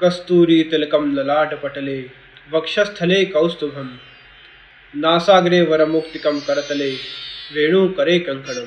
कस्तूरी 0.00 0.62
तिलकम 0.62 1.14
ललाट 1.14 1.62
पटले, 1.62 2.10
वक्षस्थले 2.52 3.24
कौस्तुभम। 3.24 3.90
नासाग्रे 4.96 5.62
वरमुक्तिकम 5.62 6.40
करतले, 6.40 6.90
वेणु 7.54 7.88
करे 7.88 8.18
कंकणम 8.18 8.66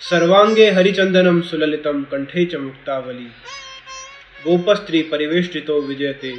सर्वांगे 0.00 0.70
हरिचंदनम 0.70 1.40
सुललितम, 1.40 2.02
कंठे 2.02 2.44
च 2.44 2.54
मुक्तावली। 2.54 3.24
गोपस्त्री 4.44 5.02
परिवेष्टितो 5.02 5.80
विजयते, 5.80 6.32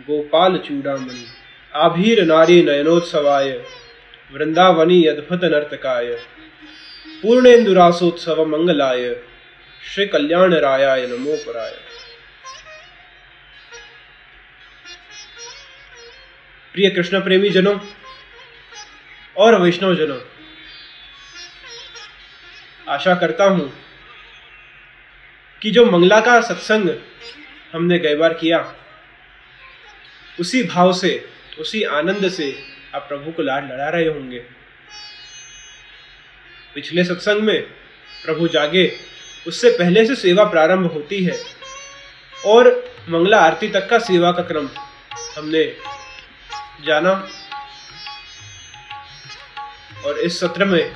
गोपाल 0.00 0.56
चूड़ामणि। 0.56 1.26
आभीर 1.74 2.24
नारी 2.24 2.62
नयनोत्सवाय, 2.62 3.64
वृंदावनी 4.34 5.04
अद्भुत 5.04 5.44
नर्तकाय। 5.44 6.06
पूर्णेन्दुरासोत्सव 7.22 8.44
मंगलाय 8.44 9.16
श्री 9.94 10.06
कल्याण 10.06 10.54
रायाय 10.54 11.06
नमो 11.06 11.36
पराय। 11.36 11.91
प्रिय 16.74 16.88
कृष्ण 16.90 17.20
प्रेमी 17.20 17.48
जनों 17.50 17.78
और 19.36 19.60
वैष्णव 19.60 19.94
जनों 19.94 20.18
आशा 22.88 23.14
करता 23.14 23.44
हूँ 23.44 23.72
कि 25.62 25.70
जो 25.70 25.84
मंगला 25.86 26.20
का 26.20 26.40
सत्संग 26.40 26.88
हमने 27.72 27.98
कई 27.98 28.14
बार 28.14 28.34
किया, 28.34 28.74
उसी 30.40 30.62
भाव 30.62 30.92
से, 30.92 31.28
उसी 31.58 31.82
आनंद 31.82 32.28
से 32.28 32.52
आप 32.94 33.08
प्रभु 33.08 33.32
को 33.32 33.42
लाड 33.42 33.72
लड़ा 33.72 33.88
रहे 33.88 34.08
होंगे। 34.08 34.38
पिछले 36.74 37.04
सत्संग 37.04 37.42
में 37.42 37.62
प्रभु 38.24 38.48
जागे, 38.48 38.90
उससे 39.46 39.70
पहले 39.70 40.06
से 40.06 40.14
सेवा 40.16 40.44
प्रारंभ 40.44 40.92
होती 40.92 41.24
है 41.24 41.38
और 42.46 42.74
मंगला 43.08 43.40
आरती 43.40 43.68
तक 43.68 43.88
का 43.88 43.98
सेवा 43.98 44.32
का 44.32 44.42
क्रम 44.42 44.68
हमने 45.36 45.64
जाना। 46.86 47.28
और 50.06 50.18
इस 50.18 50.40
सत्र 50.40 50.64
में 50.64 50.94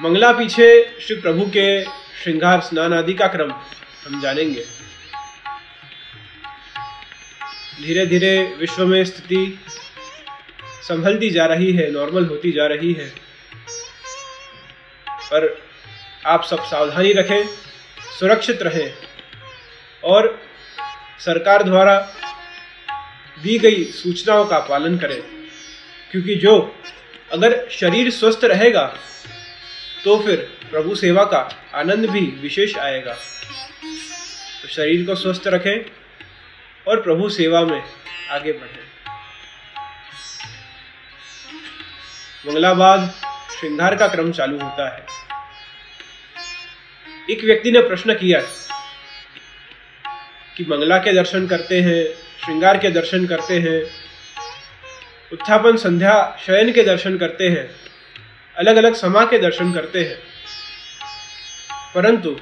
मंगला 0.00 0.32
पीछे 0.32 0.98
श्री 1.00 1.16
प्रभु 1.20 1.46
के 1.46 1.84
श्रृंगार, 1.84 2.60
स्नान 2.60 2.94
आदि 2.94 3.14
का 3.14 3.26
क्रम 3.26 3.52
हम 4.06 4.20
जानेंगे। 4.20 4.64
धीरे 7.82 8.06
धीरे 8.06 8.56
विश्व 8.58 8.86
में 8.86 9.04
स्थिति 9.04 9.64
संभलती 10.82 11.30
जा 11.30 11.46
रही 11.46 11.72
है 11.72 11.90
नॉर्मल 11.90 12.26
होती 12.26 12.52
जा 12.52 12.66
रही 12.66 12.92
है। 12.92 13.08
पर 15.08 15.62
आप 16.26 16.44
सब 16.44 16.64
सावधानी 16.64 17.12
रखें, 17.12 17.46
सुरक्षित 18.20 18.62
रहें 18.62 18.94
और 20.04 20.42
सरकार 21.18 21.62
द्वारा 21.62 22.14
दी 23.42 23.58
गई 23.58 23.84
सूचनाओं 23.84 24.44
का 24.46 24.58
पालन 24.58 24.98
करें। 24.98 25.20
क्योंकि 26.10 26.34
जो 26.34 26.80
अगर 27.32 27.68
शरीर 27.70 28.10
स्वस्थ 28.10 28.44
रहेगा 28.44 28.84
तो 30.04 30.18
फिर 30.22 30.36
प्रभु 30.70 30.94
सेवा 30.94 31.24
का 31.24 31.38
आनंद 31.74 32.10
भी 32.10 32.20
विशेष 32.20 32.76
आएगा। 32.76 33.12
तो 34.62 34.68
शरीर 34.68 35.06
को 35.06 35.14
स्वस्थ 35.14 35.46
रखें 35.46 35.90
और 36.88 37.00
प्रभु 37.02 37.28
सेवा 37.28 37.60
में 37.60 37.82
आगे 38.30 38.52
बढ़ें। 38.52 38.82
मंगलाबाद, 42.46 43.14
श्रृंगार 43.58 43.96
का 43.96 44.08
क्रम 44.08 44.32
चालू 44.32 44.58
होता 44.58 44.88
है। 44.96 45.06
एक 47.30 47.44
व्यक्ति 47.44 47.70
ने 47.70 47.80
प्रश्न 47.80 48.14
किया 48.14 48.40
कि 50.56 50.64
मंगला 50.68 50.98
के 50.98 51.12
दर्शन 51.12 51.46
करते 51.46 51.80
हैं 51.80 52.21
श्रृंगार 52.44 52.78
के 52.78 52.90
दर्शन 52.90 53.26
करते 53.26 53.58
हैं। 53.58 53.82
उत्थापन 55.32 55.76
संध्या, 55.76 56.38
शयन 56.46 56.72
के 56.72 56.82
दर्शन 56.82 57.18
करते 57.18 57.48
हैं। 57.48 57.70
अलग 58.56 58.76
अलग 58.76 58.94
समा 58.94 59.24
के 59.24 59.38
दर्शन 59.38 59.72
करते 59.72 60.04
हैं। 60.04 60.18
परंतु 61.94 62.40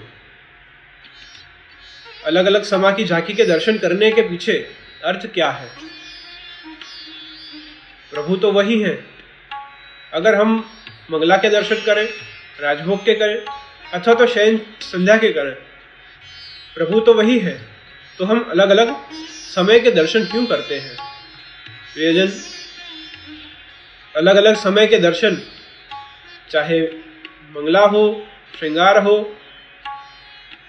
अलग 2.27 2.47
अलग 2.47 2.62
समा 2.62 2.93
की 2.93 3.05
झांकी 3.05 3.34
के 3.34 3.44
दर्शन 3.44 3.78
करने 3.78 4.11
के 4.11 4.22
पीछे 4.22 4.71
अर्थ 5.05 5.27
क्या 5.27 5.50
है? 5.50 5.69
प्रभु 8.12 8.37
तो 8.37 8.53
वही 8.53 8.81
है। 8.82 9.05
अगर 10.12 10.34
हम 10.34 10.71
मंगला 11.11 11.37
के 11.37 11.50
दर्शन 11.50 11.77
करें, 11.77 12.09
राजभोग 12.61 13.05
के 13.05 13.15
करें, 13.15 13.44
अथवा 13.94 14.15
तो 14.15 14.27
शयन 14.27 14.61
संध्या 14.81 15.17
के 15.17 15.32
करें, 15.32 15.55
प्रभु 16.75 17.00
तो 17.00 17.15
वही 17.15 17.38
है। 17.38 17.69
तो 18.19 18.25
हम 18.25 18.49
अलग 18.50 18.71
अलग 18.71 18.97
समय 19.50 19.81
के 19.81 19.91
दर्शन 19.91 20.25
क्यों 20.25 20.44
करते 20.47 20.78
हैं? 20.78 20.97
प्रियजन 21.94 22.33
अलग 24.15 24.37
अलग 24.37 24.56
समय 24.56 24.87
के 24.87 24.99
दर्शन, 24.99 25.41
चाहे 26.50 26.81
मंगला 27.53 27.84
हो, 27.84 28.03
श्रृंगार 28.59 28.99
हो, 28.99 29.16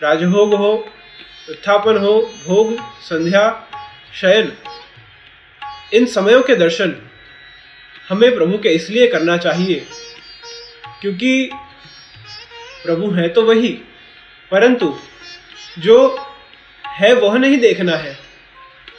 राजभोग 0.03 0.53
हो, 0.53 0.71
उत्थापन 1.49 1.97
हो, 1.97 2.13
भोग, 2.45 2.75
संध्या, 3.01 3.43
शयन, 4.21 4.51
इन 5.93 6.05
समयों 6.05 6.41
के 6.41 6.55
दर्शन 6.55 6.95
हमें 8.09 8.35
प्रभु 8.35 8.57
के 8.57 8.69
इसलिए 8.69 9.07
करना 9.07 9.37
चाहिए, 9.37 9.85
क्योंकि 11.01 11.49
प्रभु 12.83 13.11
है 13.11 13.27
तो 13.29 13.45
वही, 13.45 13.71
परंतु 14.51 14.93
जो 15.79 15.97
है 16.83 17.13
वह 17.13 17.37
नहीं 17.37 17.57
देखना 17.57 17.95
है। 17.97 18.17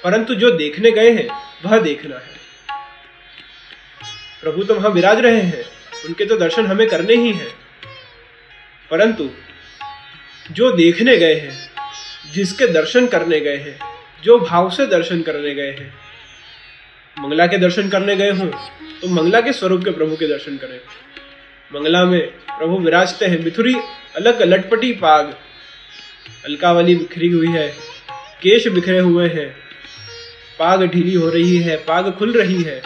परंतु 0.04 0.34
जो 0.34 0.50
देखने 0.50 0.90
गए 0.90 1.10
हैं, 1.10 1.28
वह 1.64 1.78
देखना 1.78 2.16
है। 2.16 2.40
प्रभु 4.42 4.62
तो 4.64 4.74
वहाँ 4.74 4.90
विराज 4.90 5.18
रहे 5.20 5.40
हैं, 5.40 5.64
उनके 6.06 6.24
तो 6.24 6.36
दर्शन 6.36 6.66
हमें 6.66 6.88
करने 6.88 7.14
ही 7.14 7.32
हैं। 7.32 7.50
परंतु 8.90 9.28
जो 10.50 10.72
देखने 10.72 11.16
गए 11.16 11.34
हैं, 11.34 11.52
जिसके 12.32 12.66
दर्शन 12.66 13.06
करने 13.06 13.40
गए 13.40 13.56
हैं, 13.56 13.78
जो 14.24 14.38
भाव 14.38 14.70
से 14.70 14.86
दर्शन 14.86 15.22
करने 15.22 15.54
गए 15.54 15.70
हैं, 15.70 15.94
मंगला 17.16 17.46
के 17.46 17.58
दर्शन 17.58 17.88
करने 17.88 18.16
गए 18.16 18.30
हों 18.30 18.46
तो 19.00 19.08
मंगला 19.08 19.40
के 19.40 19.52
स्वरूप 19.52 19.84
के 19.84 19.90
प्रभु 19.90 20.16
के 20.16 20.26
दर्शन 20.28 20.56
करें। 20.56 20.78
मंगला 21.74 22.04
में 22.04 22.20
प्रभु 22.58 22.78
विराजते 22.78 23.26
हैं, 23.26 23.38
मिथुरी 23.38 23.74
अलग 24.16 24.42
लटपटी 24.42 24.92
पाग 24.92 25.34
अलकावली 26.44 26.94
बिखरी 26.94 27.28
हुई 27.28 27.48
है, 27.48 27.68
केश 28.42 28.68
बिखरे 28.68 28.98
हुए 28.98 29.28
हैं 29.28 29.61
पाग 30.58 30.82
ढीली 30.82 31.14
हो 31.14 31.28
रही 31.28 31.58
है, 31.58 31.76
पाग 31.76 32.12
खुल 32.12 32.32
रही 32.32 32.62
है। 32.62 32.82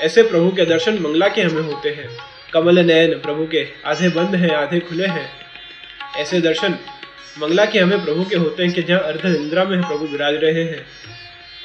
ऐसे 0.00 0.22
प्रभु 0.22 0.50
के 0.50 0.64
दर्शन 0.64 0.98
मंगला 0.98 1.28
के 1.28 1.42
हमें 1.42 1.62
होते 1.62 1.88
हैं। 1.88 2.08
कमल 2.52 2.78
नयन 2.78 3.14
प्रभु 3.18 3.46
के 3.46 3.66
आधे 3.86 4.08
बंद 4.08 4.34
हैं, 4.34 4.50
आधे 4.50 4.80
खुले 4.80 5.06
हैं। 5.06 5.30
ऐसे 6.16 6.40
दर्शन 6.40 6.78
मंगला 7.38 7.64
के 7.64 7.78
हमें 7.78 8.04
प्रभु 8.04 8.24
के 8.24 8.36
होते 8.36 8.62
हैं 8.62 8.72
कि 8.72 8.82
जहाँ 8.82 9.00
अर्ध 9.00 9.26
इंद्रा 9.26 9.64
में 9.64 9.80
प्रभु 9.80 10.06
विराज 10.06 10.34
रहे 10.34 10.64
हैं 10.64 10.86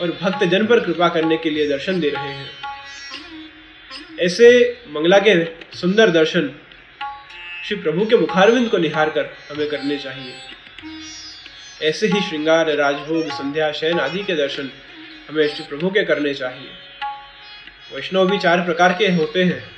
और 0.01 0.17
भक्त 0.21 0.43
जन 0.43 0.65
पर 0.65 0.79
कृपा 0.79 1.09
करने 1.09 1.37
के 1.37 1.49
लिए 1.49 1.67
दर्शन 1.67 1.99
दे 1.99 2.09
रहे 2.09 2.33
हैं। 2.33 2.49
ऐसे 4.19 4.77
मंगला 4.87 5.19
के 5.19 5.45
सुंदर 5.77 6.09
दर्शन 6.09 6.51
श्री 7.67 7.75
प्रभु 7.75 8.05
के 8.05 8.15
मुखारविंद 8.17 8.69
को 8.69 8.77
निहार 8.77 9.09
कर 9.09 9.25
हमें 9.51 9.69
करने 9.69 9.97
चाहिए। 9.97 10.33
ऐसे 11.81 12.07
ही 12.07 12.21
श्रृंगार, 12.21 12.75
राजभोग, 12.75 13.29
संध्या, 13.29 13.71
शयन 13.71 13.99
आदि 13.99 14.23
के 14.23 14.35
दर्शन 14.35 14.69
हमें 15.29 15.47
श्री 15.47 15.63
प्रभु 15.63 15.89
के 15.89 16.05
करने 16.05 16.33
चाहिए। 16.33 16.69
वैष्णव 17.95 18.31
भी 18.31 18.37
चार 18.39 18.61
प्रकार 18.61 18.93
के 18.93 19.07
होते 19.07 19.43
हैं। 19.43 19.71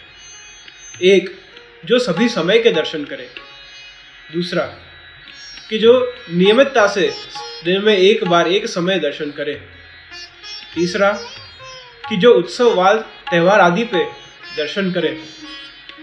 एक, 1.02 1.42
जो 1.86 2.00
सभी 2.00 2.30
समय 2.30 2.60
के 2.60 2.72
दर्शन 2.72 3.06
करे। 3.06 3.30
दूसरा, 4.34 4.64
कि 5.70 5.78
जो 5.78 6.14
नियमितता 6.32 6.88
से 6.88 7.14
दिन 7.66 7.82
में 7.82 7.98
एक 7.98 8.24
बार 8.24 8.48
एक 8.48 8.68
समय 8.68 9.00
दर्शन 9.00 9.32
करे। 9.32 9.54
तीसरा, 10.76 11.12
कि 12.10 12.18
जो 12.18 12.34
उत्सव 12.34 12.74
वाल 12.74 12.98
त्यौहार 13.00 13.60
आदि 13.60 13.84
पे 13.84 14.04
दर्शन 14.58 14.92
करे। 14.92 15.24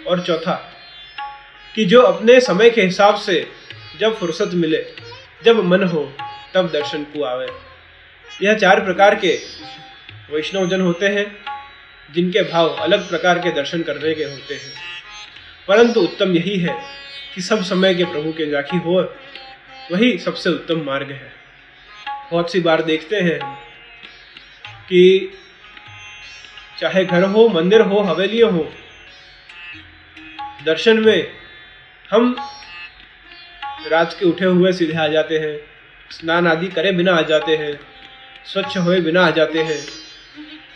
और 0.06 0.20
चौथा, 0.20 0.72
कि 1.74 1.84
जो 1.84 2.02
अपने 2.02 2.40
समय 2.40 2.70
के 2.70 2.82
हिसाब 2.82 3.16
से 3.16 3.48
जब 4.00 4.18
फुर्सत 4.18 4.50
मिले, 4.54 4.86
जब 5.44 5.64
मन 5.64 5.82
हो, 5.82 6.12
तब 6.54 6.70
दर्शन 6.70 7.02
को 7.02 7.24
आवे 7.24 7.67
यह 8.42 8.54
चार 8.54 8.84
प्रकार 8.84 9.14
के 9.14 9.38
वैष्णव 10.30 10.68
जन 10.68 10.80
होते 10.80 11.08
हैं, 11.08 11.36
जिनके 12.14 12.42
भाव 12.42 12.68
अलग 12.68 13.08
प्रकार 13.08 13.38
के 13.38 13.50
दर्शन 13.52 13.82
करने 13.82 14.14
के 14.14 14.24
होते 14.24 14.54
हैं। 14.54 14.72
परंतु 15.68 16.00
उत्तम 16.00 16.32
यही 16.32 16.58
है 16.58 16.78
कि 17.34 17.40
सब 17.40 17.62
समय 17.62 17.94
के 17.94 18.04
प्रभु 18.04 18.32
के 18.32 18.50
जाखी 18.50 18.76
हो, 18.76 19.14
वही 19.92 20.18
सबसे 20.18 20.50
उत्तम 20.50 20.82
मार्ग 20.82 21.10
है। 21.10 21.32
बहुत 22.30 22.52
सी 22.52 22.60
बार 22.60 22.82
देखते 22.82 23.16
हैं 23.16 23.38
कि 24.88 25.32
चाहे 26.78 27.04
घर 27.04 27.22
हो, 27.22 27.48
मंदिर 27.48 27.80
हो, 27.80 28.00
हवेली 28.00 28.40
हो, 28.40 28.72
दर्शन 30.64 30.98
में 30.98 31.32
हम 32.10 32.36
रात 33.86 34.16
के 34.20 34.26
उठे 34.26 34.44
हुए 34.44 34.72
सीधे 34.72 34.98
आ 34.98 35.06
जाते 35.06 35.38
हैं, 35.38 35.58
स्नान 36.10 36.46
आदि 36.46 36.68
करे 36.68 36.92
बिना 36.92 37.14
आ 37.14 37.22
जाते 37.22 37.56
हैं। 37.56 37.97
स्वच्छ 38.44 38.76
हुए 38.76 39.00
बिना 39.00 39.26
आ 39.26 39.30
जाते 39.30 39.62
हैं। 39.62 39.80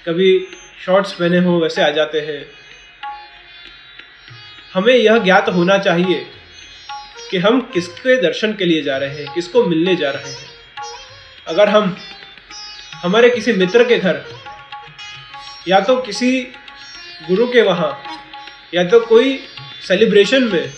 कभी 0.06 0.38
शॉर्ट्स 0.84 1.12
पहने 1.12 1.38
हो, 1.38 1.58
वैसे 1.60 1.82
आ 1.82 1.88
जाते 1.90 2.20
हैं। 2.20 2.44
हमें 4.74 4.94
यह 4.94 5.18
ज्ञात 5.18 5.48
होना 5.48 5.78
चाहिए 5.78 6.26
कि 7.30 7.38
हम 7.38 7.60
किसके 7.74 8.20
दर्शन 8.22 8.52
के 8.52 8.64
लिए 8.64 8.82
जा 8.82 8.96
रहे 8.96 9.16
हैं, 9.16 9.32
किसको 9.34 9.64
मिलने 9.64 9.96
जा 9.96 10.10
रहे 10.10 10.30
हैं। 10.30 10.50
अगर 11.46 11.68
हम 11.68 11.96
हमारे 12.94 13.30
किसी 13.30 13.52
मित्र 13.52 13.84
के 13.84 13.98
घर 13.98 14.22
या 15.68 15.80
तो 15.80 15.96
किसी 15.96 16.40
गुरु 17.28 17.46
के 17.46 17.62
वहाँ 17.62 17.98
या 18.74 18.84
तो 18.84 19.00
कोई 19.00 19.38
सेलिब्रेशन 19.88 20.44
में, 20.44 20.72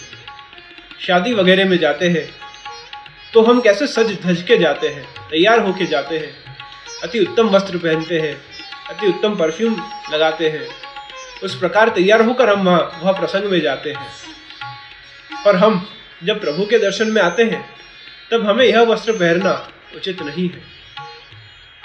शादी 1.01 1.33
वगैरह 1.35 1.69
में 1.69 1.77
जाते 1.79 2.09
हैं 2.09 2.29
तो 3.35 3.43
हम 3.43 3.61
कैसे 3.61 3.87
सज 3.87 4.17
धज 4.23 4.43
के 4.43 4.59
जाते 4.59 4.89
हैं, 4.89 5.05
तैयार 5.31 5.61
होके 5.61 5.87
जाते 5.87 6.19
हैं। 6.19 6.44
अति 7.05 7.21
उत्तम 7.21 7.49
वस्त्र 7.49 7.79
पहनते 7.79 8.19
हैं, 8.21 8.35
अति 8.89 9.07
उत्तम 9.07 9.37
परफ्यूम 9.37 9.77
लगाते 10.13 10.49
हैं। 10.49 10.67
उस 11.43 11.59
प्रकार 11.59 11.89
तैयार 11.89 12.23
होकर 12.23 12.49
हम 12.49 12.67
वहाँ, 12.69 13.01
वह 13.03 13.13
प्रसंग 13.13 13.45
में 13.45 13.61
जाते 13.61 13.91
हैं। 13.91 14.09
पर 15.45 15.57
हम 15.57 15.89
जब 16.25 16.41
प्रभु 16.41 16.67
के 16.67 16.79
दर्शन 16.79 17.09
में 17.09 17.23
आते 17.23 17.43
हैं, 17.43 17.71
तब 18.31 18.47
हमें 18.47 18.65
यह 18.67 18.81
वस्त्र 18.81 19.13
पहनना 19.13 19.71
उचित 19.97 20.23
नहीं 20.23 20.49
है। 20.49 20.63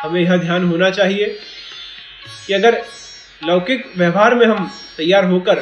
हमें 0.02 0.22
यह 0.22 0.38
ध्यान 0.38 0.64
होना 0.64 0.90
चाहिए 0.90 1.40
कि 2.48 2.54
अगर 2.54 2.86
लौकिक 3.44 3.92
व्यवहार 3.98 4.36
में 4.36 4.46
हम 4.46 4.72
तैयार 4.98 5.26
होकर 5.26 5.58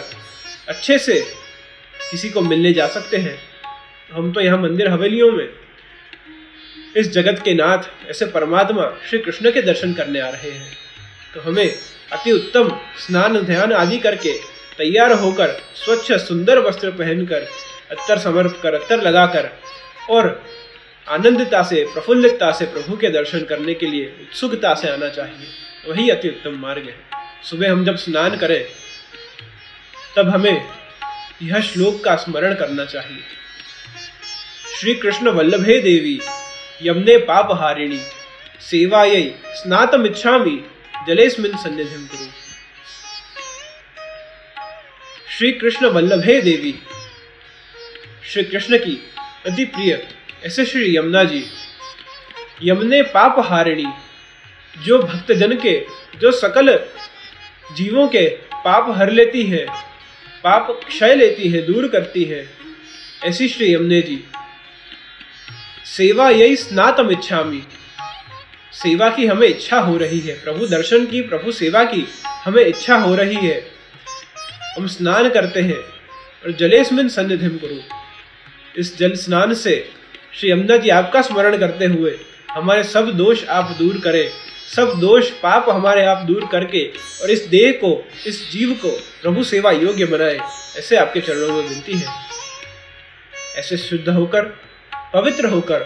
अच्छे 0.67 0.99
से 0.99 1.19
किसी 2.11 2.29
को 2.29 2.41
मिलने 2.41 2.73
जा 2.73 2.87
सकते 2.87 3.17
हैं 3.17 3.37
हम 4.13 4.31
तो 4.31 4.41
यहाँ 4.41 4.57
मंदिर 4.57 4.87
हवेलियों 4.87 5.31
में 5.31 5.47
इस 6.95 7.11
जगत 7.11 7.41
के 7.45 7.53
नाथ, 7.53 8.09
ऐसे 8.09 8.25
परमात्मा 8.25 8.97
श्री 9.09 9.19
कृष्ण 9.19 9.51
के 9.51 9.61
दर्शन 9.61 9.93
करने 9.93 10.19
आ 10.19 10.29
रहे 10.29 10.51
हैं। 10.51 10.77
तो 11.33 11.41
हमें 11.41 11.75
अति 12.11 12.31
उत्तम 12.31 12.69
स्नान, 12.97 13.41
ध्यान 13.41 13.73
आदि 13.73 13.97
करके 13.99 14.33
तैयार 14.77 15.11
होकर, 15.11 15.61
स्वच्छ 15.75 16.11
सुंदर 16.11 16.59
वस्त्र 16.59 16.91
पहनकर, 16.91 17.47
अत्तर 17.91 18.19
समर्प 18.19 18.59
कर, 18.63 18.73
अत्तर 18.73 19.01
लगाकर 19.01 19.49
और 20.09 20.45
आनंदता 21.07 21.63
से 21.63 21.83
प्रफुल्लितता 21.83 22.51
से 22.51 22.65
प्रभु 22.65 22.97
के 22.97 23.09
दर्शन 23.09 23.39
करने 23.39 23.73
के 23.73 23.85
लिए 23.85 24.05
उत्सुकता 24.21 24.73
से 24.73 24.89
आना 24.89 25.09
चाहिए। 25.09 25.47
वही 25.87 26.09
अति 26.09 26.29
उत्तम 26.29 26.59
मार्ग 26.59 26.83
है। 26.83 26.95
सुबह 27.43 27.71
हम 27.71 27.85
जब 27.85 27.95
स्नान 27.95 28.37
करें, 28.37 28.65
तब 30.15 30.29
हमें 30.29 30.65
यह 31.43 31.59
श्लोक 31.61 32.03
का 32.03 32.15
स्मरण 32.15 32.55
करना 32.55 32.85
चाहिए। 32.85 33.23
श्री 34.79 34.95
कृष्ण 34.95 35.29
वल्लभे 35.29 35.79
देवी 35.79 36.19
यमने 36.83 37.17
पाप 37.17 37.51
हारिणी 37.51 37.99
सेवायै 38.61 39.21
स्नातमिच्छामि, 39.47 40.63
जलेस्मिन 41.07 41.55
सन्निधिम 41.57 42.05
कुरु। 42.05 42.25
श्री 45.37 45.51
कृष्ण 45.51 45.85
वल्लभे 45.85 46.41
देवी। 46.41 46.73
श्री 48.23 48.43
कृष्ण 48.43 48.77
की 48.77 48.95
अति 49.45 49.65
प्रिय 49.65 50.07
ऐसे 50.45 50.65
श्री 50.65 50.95
यमुना 50.97 51.23
जी। 51.23 51.43
यमुने 52.63 53.01
पाप 53.01 53.35
हारिणी 53.39 53.85
जो 54.77 54.99
भक्तजन 54.99 55.55
के, 55.55 55.85
जो 56.19 56.31
सकल 56.31 56.79
जीवों 57.73 58.07
के 58.07 58.27
पाप 58.53 58.97
हर 58.97 59.11
लेती 59.11 59.43
है, 59.43 59.65
पाप 60.43 60.79
क्षय 60.87 61.15
लेती 61.15 61.49
है, 61.49 61.61
दूर 61.61 61.87
करती 61.87 62.23
है, 62.23 62.49
ऐसी 63.23 63.47
श्री 63.47 63.73
यमुने 63.73 64.01
जी। 64.01 64.23
सेवा 65.95 66.29
यही 66.29 66.55
स्नातम 66.55 67.11
इच्छामी। 67.11 67.61
सेवा 68.73 69.09
की 69.09 69.25
हमें 69.25 69.47
इच्छा 69.47 69.79
हो 69.79 69.97
रही 69.97 70.19
है। 70.19 70.33
प्रभु 70.43 70.67
दर्शन 70.67 71.05
की, 71.05 71.21
प्रभु 71.21 71.51
सेवा 71.51 71.83
की 71.83 72.07
हमें 72.45 72.65
इच्छा 72.65 72.95
हो 72.95 73.15
रही 73.15 73.35
है। 73.35 73.71
हम 74.77 74.87
स्नान 74.87 75.29
करते 75.29 75.61
हैं 75.61 75.77
और 76.45 76.51
जलेस्मिन 76.51 77.09
सन्निधिम 77.09 77.49
गुरु 77.49 77.75
इस 78.77 78.97
जल 78.97 79.13
स्नान 79.15 79.53
से 79.53 79.89
श्री 80.39 80.51
यमुना 80.51 80.77
जी 80.77 80.89
आपका 80.89 81.21
स्मरण 81.21 81.57
करते 81.57 81.85
हुए 81.85 82.19
हमारे 82.51 82.83
सब 82.83 83.11
दोष 83.11 83.45
आप 83.45 83.75
दूर 83.79 83.97
करें। 83.97 84.29
सब 84.75 84.93
दोष 84.99 85.29
पाप 85.29 85.69
हमारे 85.69 86.05
आप 86.05 86.17
दूर 86.17 86.49
करके 86.51 86.91
और 87.21 87.31
इस 87.31 87.41
देह 87.45 87.71
को, 87.71 88.05
इस 88.27 88.51
जीव 88.51 88.71
को 88.73 88.89
प्रभु 89.21 89.43
सेवा 89.43 89.71
योग्य 89.71 90.05
बनाए। 90.05 90.39
ऐसे 90.77 90.95
आपके 90.95 91.21
चरणों 91.21 91.47
में 91.47 91.69
विनती 91.69 91.93
है। 91.93 92.07
ऐसे 93.55 93.77
शुद्ध 93.77 94.09
होकर 94.09 94.66
पवित्र 95.13 95.45
होकर 95.45 95.83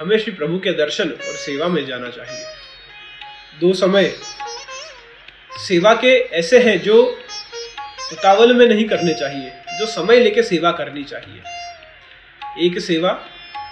हमें 0.00 0.18
श्री 0.18 0.32
प्रभु 0.32 0.58
के 0.58 0.72
दर्शन 0.72 1.10
और 1.10 1.36
सेवा 1.36 1.66
में 1.68 1.84
जाना 1.86 2.08
चाहिए। 2.10 2.44
दो 3.60 3.72
समय 3.72 4.12
सेवा 5.58 5.94
के 5.94 6.16
ऐसे 6.38 6.58
हैं 6.58 6.78
जो 6.82 7.02
उतावल 8.12 8.54
में 8.54 8.66
नहीं 8.68 8.84
करने 8.84 9.14
चाहिए, 9.14 9.52
जो 9.78 9.86
समय 9.86 10.20
लेके 10.20 10.42
सेवा 10.42 10.72
करनी 10.72 11.04
चाहिए। 11.04 12.66
एक 12.66 12.78
सेवा 12.80 13.12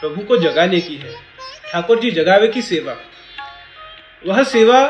प्रभु 0.00 0.23
को 0.23 0.37
जगाने 0.37 0.81
की 0.81 0.97
है, 0.97 1.14
ठाकुर 1.73 2.00
जी 2.00 2.11
जगावे 2.11 2.49
की 2.49 2.62
सेवा। 2.62 2.97
वह 4.26 4.43
सेवा 4.44 4.81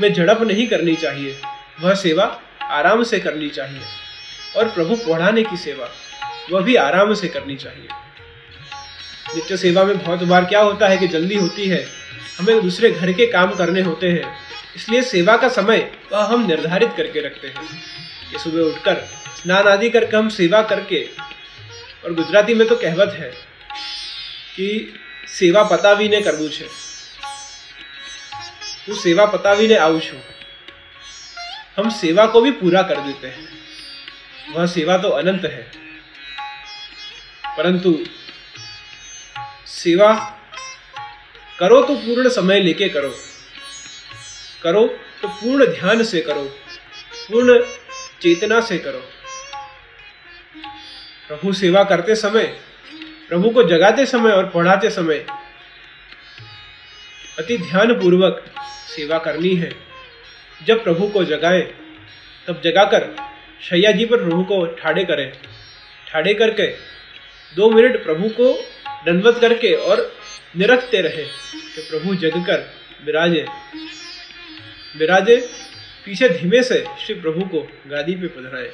में 0.00 0.12
झड़प 0.12 0.42
नहीं 0.42 0.66
करनी 0.68 0.96
चाहिए, 0.96 1.36
वह 1.80 1.94
सेवा 1.94 2.24
आराम 2.62 3.02
से 3.02 3.20
करनी 3.20 3.48
चाहिए 3.48 3.82
और 4.56 4.68
प्रभु 4.68 4.96
पढ़ाने 5.08 5.42
की 5.42 5.56
सेवा, 5.56 5.88
वह 6.50 6.60
भी 6.60 6.76
आराम 6.76 7.14
से 7.14 7.28
करनी 7.28 7.56
चाहिए। 7.56 8.03
नित्य 9.36 9.56
सेवा 9.56 9.84
में 9.84 9.98
बहुत 9.98 10.22
बार 10.22 10.44
क्या 10.44 10.60
होता 10.60 10.88
है 10.88 10.98
कि 10.98 11.08
जल्दी 11.08 11.34
होती 11.34 11.68
है। 11.68 11.88
हमें 12.38 12.62
दूसरे 12.62 12.90
घर 12.90 13.12
के 13.12 13.26
काम 13.26 13.50
करने 13.50 13.80
होते 13.80 14.08
हैं। 14.08 14.36
इसलिए 14.76 15.02
सेवा 15.02 15.36
का 15.36 15.48
समय 15.48 15.92
वह 16.12 16.24
हम 16.24 16.46
निर्धारित 16.46 16.90
करके 16.96 17.20
रखते 17.20 17.48
हैं। 17.48 17.94
कि 18.32 18.38
सुबह 18.38 18.62
उठकर, 18.62 18.94
स्नान 19.36 19.68
आदि 19.68 19.90
करके 19.90 20.16
हम 20.16 20.28
सेवा 20.28 20.62
करके, 20.62 21.08
और 22.04 22.14
गुजराती 22.14 22.54
में 22.54 22.68
तो 22.68 22.76
कहवत 22.76 23.16
है 23.18 23.32
कि 24.56 24.94
सेवा 25.28 25.62
पता 25.62 25.72
સેવા 25.72 25.94
પતાવીને 25.94 26.20
કરવું 26.20 26.52
છે 26.52 26.64
હું 28.88 28.96
સેવા 28.96 29.26
પતાવીને 29.26 29.76
આવું 29.76 30.02
છું 30.02 30.34
हम 31.78 31.90
सेवा 31.90 32.26
को 32.26 32.40
भी 32.40 32.50
पूरा 32.50 32.82
कर 32.82 32.96
देते 32.96 33.26
हैं। 33.26 33.48
वह 34.54 34.66
सेवा 34.66 34.98
तो 34.98 35.08
अनंत 35.08 35.44
है। 35.44 35.84
परंतु 37.58 37.98
सेवा 39.74 40.12
करो 41.58 41.80
तो 41.82 41.94
पूर्ण 41.94 42.28
समय 42.28 42.60
लेके 42.60 42.88
करो। 42.88 43.14
करो 44.62 44.86
तो 45.22 45.28
पूर्ण 45.28 45.66
ध्यान 45.66 46.02
से 46.04 46.20
करो। 46.20 46.44
पूर्ण 47.28 47.58
चेतना 48.22 48.60
से 48.60 48.78
करो। 48.78 49.00
प्रभु 51.28 51.52
सेवा 51.52 51.84
करते 51.84 52.14
समय, 52.14 52.44
प्रभु 53.28 53.50
को 53.50 53.62
जगाते 53.62 54.06
समय 54.06 54.32
और 54.32 54.48
पढ़ाते 54.50 54.90
समय 54.90 55.24
अति 57.38 57.58
ध्यान 57.58 57.92
पूर्वक 57.94 58.44
सेवा 58.88 59.18
करनी 59.18 59.54
है। 59.54 59.72
जब 60.66 60.82
प्रभु 60.84 61.08
को 61.08 61.24
जगाए, 61.24 61.60
तब 62.46 62.60
जगाकर 62.64 63.08
शैया 63.62 63.92
जी 63.92 64.04
पर 64.04 64.24
प्रभु 64.24 64.42
को 64.44 64.64
ठाड़े 64.66 65.04
करें। 65.04 65.30
ठाड़े 66.06 66.34
करके 66.34 66.66
दो 67.56 67.70
मिनट 67.70 68.02
प्रभु 68.04 68.28
को 68.28 68.52
दंडवत 69.06 69.38
करके 69.40 69.74
और 69.74 70.12
निरखते 70.56 71.00
रहे 71.00 71.24
कि 71.74 71.82
प्रभु 71.90 72.14
जगकर 72.14 72.66
विराजे। 73.04 73.44
विराजे 74.98 75.36
पीछे 76.04 76.28
धीमे 76.28 76.62
से 76.62 76.84
श्री 77.00 77.14
प्रभु 77.14 77.44
को 77.44 77.60
गादी 77.86 78.14
पे 78.14 78.26
पधराए। 78.26 78.70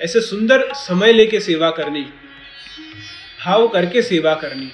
ऐसे 0.00 0.20
सुंदर 0.20 0.72
समय 0.74 1.12
लेके 1.12 1.40
सेवा 1.40 1.70
करनी, 1.70 2.02
भाव 3.44 3.68
करके 3.68 4.02
सेवा 4.02 4.34
करनी, 4.34 4.70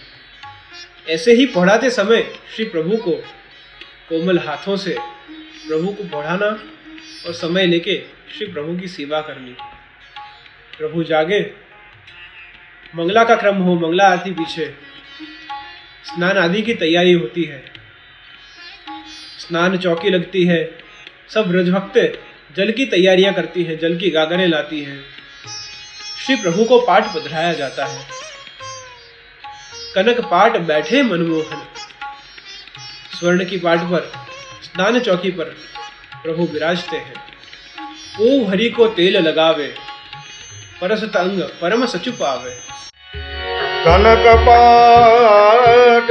ऐसे 1.09 1.32
ही 1.32 1.47
पढ़ाते 1.47 1.90
समय 1.90 2.23
श्री 2.56 2.64
प्रभु 2.64 2.97
को 2.97 3.12
कोमल 4.09 4.38
हाथों 4.38 4.76
से 4.76 4.97
प्रभु 5.68 5.92
को 5.92 6.04
पढ़ाना 6.09 6.47
और 7.26 7.32
समय 7.32 7.66
लेके 7.66 8.02
श्री 8.37 8.47
प्रभु 8.47 8.78
की 8.78 8.88
सेवा 8.88 9.21
करनी। 9.21 9.54
प्रभु 10.78 11.02
जागे 11.04 11.40
मंगला 12.96 13.25
का 13.25 13.37
क्रम 13.37 13.56
हो, 13.56 13.75
मंगला 13.75 14.08
आरती 14.08 14.30
पीछे। 14.30 14.75
स्नान 16.04 16.38
आदि 16.38 16.62
की 16.62 16.75
तैयारी 16.75 17.12
होती 17.12 17.44
है। 17.44 17.72
स्नान 19.38 19.78
चौकी 19.78 20.11
लगती 20.11 20.44
है। 20.44 20.78
सब 21.34 21.49
ब्रजभक्त 21.49 22.22
जल 22.56 22.70
की 22.70 22.87
तैयारियाँ 22.87 23.34
करती 23.34 23.62
हैं, 23.62 23.78
जल 23.78 23.96
की 23.96 24.11
गागरें 24.11 24.46
लाती 24.46 24.80
हैं। 24.82 25.04
श्री 26.26 26.37
प्रभु 26.37 26.64
को 26.64 26.80
पाठ 26.80 27.14
पधराया 27.14 27.52
जाता 27.52 27.87
है। 27.87 28.06
कनक 29.94 30.20
पाठ 30.20 30.56
बैठे 30.56 31.02
मनमोहन। 31.02 31.66
स्वर्ण 33.20 33.44
की 33.44 33.58
पाठ 33.58 33.78
पर, 33.78 34.12
स्नान 34.62 35.00
चौकी 35.00 35.30
पर 35.30 35.44
प्रभु 36.22 36.42
विराजते 36.42 36.96
हैं। 36.96 37.14
ओ 38.20 38.50
हरि 38.50 38.70
को 38.70 38.88
तेल 38.88 39.16
लगावे 39.16 39.75
परस 40.80 41.04
तंग 41.04 41.42
परम 41.42 41.87
सचुप 41.87 42.22
आवे 42.22 42.72
कनक 43.85 44.27
पाट 44.47 46.11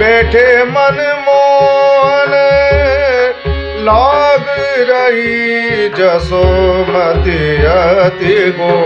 बैठे 0.00 0.44
मन 0.64 1.00
मोहन, 1.26 2.32
लाग 3.88 4.46
रही 4.90 5.88
जसोमती 5.98 7.40
अति 7.72 8.38
गो 8.58 8.78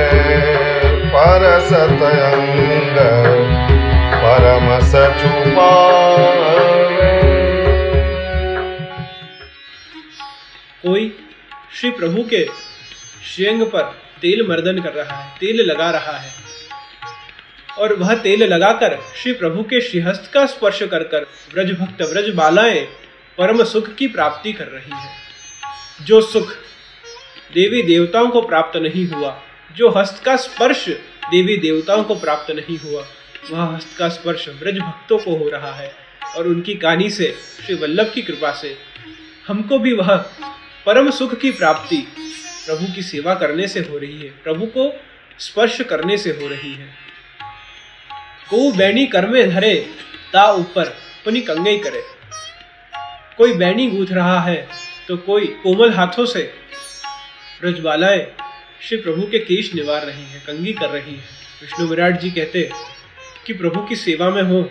पर 1.08 1.60
सतअंग 1.60 2.96
परम 4.14 4.80
सचुपावे 4.88 6.16
कोई 10.82 11.18
श्री 11.80 11.90
प्रभु 11.90 12.22
के 12.22 12.48
श्रेंग 13.34 13.62
पर 13.62 13.82
तेल 14.22 14.46
मर्दन 14.48 14.78
कर 14.78 14.92
रहा 14.92 15.16
है, 15.16 15.30
तेल 15.40 15.60
लगा 15.60 15.90
रहा 15.90 16.18
है। 16.18 16.30
और 17.78 17.92
वह 17.94 18.14
तेल 18.14 18.42
लगाकर 18.42 18.98
श्री 19.16 19.32
प्रभु 19.32 19.62
के 19.62 19.80
श्रीहस्त 19.80 20.30
का 20.34 20.46
स्पर्श 20.46 20.82
कर 20.82 21.02
कर 21.02 21.22
व्रज 21.54 21.72
भक्त 21.80 22.02
व्रज 22.02 22.34
बालाएँ 22.34 22.88
परम 23.38 23.64
सुख 23.64 23.94
की 23.94 24.06
प्राप्ति 24.08 24.52
कर 24.52 24.66
रही 24.66 24.96
है। 24.96 25.16
जो 26.02 26.20
सुख 26.20 26.52
देवी 27.54 27.82
देवताओं 27.82 28.28
को 28.28 28.42
प्राप्त 28.42 28.76
नहीं 28.76 29.06
हुआ, 29.06 29.42
जो 29.76 29.90
हस्त 29.90 30.24
का 30.24 30.36
स्पर्श 30.36 30.88
देवी 31.30 31.56
देवताओं 31.56 32.04
को 32.04 32.14
प्राप्त 32.14 32.50
नहीं 32.50 32.78
हुआ, 32.78 33.06
वह 33.50 33.76
हस्त 33.76 33.98
का 33.98 34.08
स्पर्श 34.08 34.48
ब्रज 34.48 34.78
भक्तों 34.78 35.18
को 35.18 35.36
हो 35.36 35.48
रहा 35.48 35.72
है 35.72 35.94
और 36.36 36.46
उनकी 36.46 36.74
कहानी 36.74 37.10
से, 37.10 37.34
श्री 37.66 37.74
वल्लभ 37.74 38.12
की 38.14 38.22
कृपा 38.22 38.52
से, 38.52 38.78
हमको 39.46 39.78
भी 39.78 39.92
वह 39.92 40.16
परम 40.86 41.10
सुख 41.10 41.34
की 41.34 41.50
प्राप्ति 41.50 41.96
प्रभु 42.66 42.94
की 42.94 43.02
सेवा 43.02 43.34
करने 43.34 43.68
से 43.68 43.80
हो 43.80 43.98
रही 43.98 44.22
है, 44.22 44.28
प्रभु 44.28 44.66
को 44.66 45.00
स्पर्श 45.38 45.80
करने 45.80 46.18
से 46.18 46.30
हो 46.30 46.48
रही 46.48 46.74
है। 46.74 46.94
को 48.50 48.72
बैणी 48.72 49.06
कर्मे 49.06 49.46
धरे, 49.46 49.90
ता 50.32 50.52
ऊपर 50.52 50.84
पुनि 51.24 51.40
कंगई 51.40 51.78
करे। 51.78 52.15
कोई 53.38 53.52
बैनी 53.52 53.86
गूंथ 53.90 54.12
रहा 54.12 54.40
है 54.40 54.68
तो 55.08 55.16
कोई 55.16 55.46
कोमल 55.62 55.92
हाथों 55.92 56.24
से 56.26 56.42
ब्रजबालाएँ 57.60 58.26
श्री 58.82 58.96
प्रभु 58.96 59.22
के 59.22 59.38
केश 59.38 59.74
निवार 59.74 60.04
रही 60.06 60.24
है, 60.24 60.40
कंगी 60.40 60.72
कर 60.72 60.90
रही 60.90 61.14
है। 61.14 61.24
विष्णु 61.62 61.86
विराट 61.86 62.18
जी 62.20 62.30
कहते 62.30 62.70
कि 63.46 63.52
प्रभु 63.52 63.80
की 63.80 63.96
सेवा 63.96 64.30
में 64.30 64.42
हो 64.42 64.62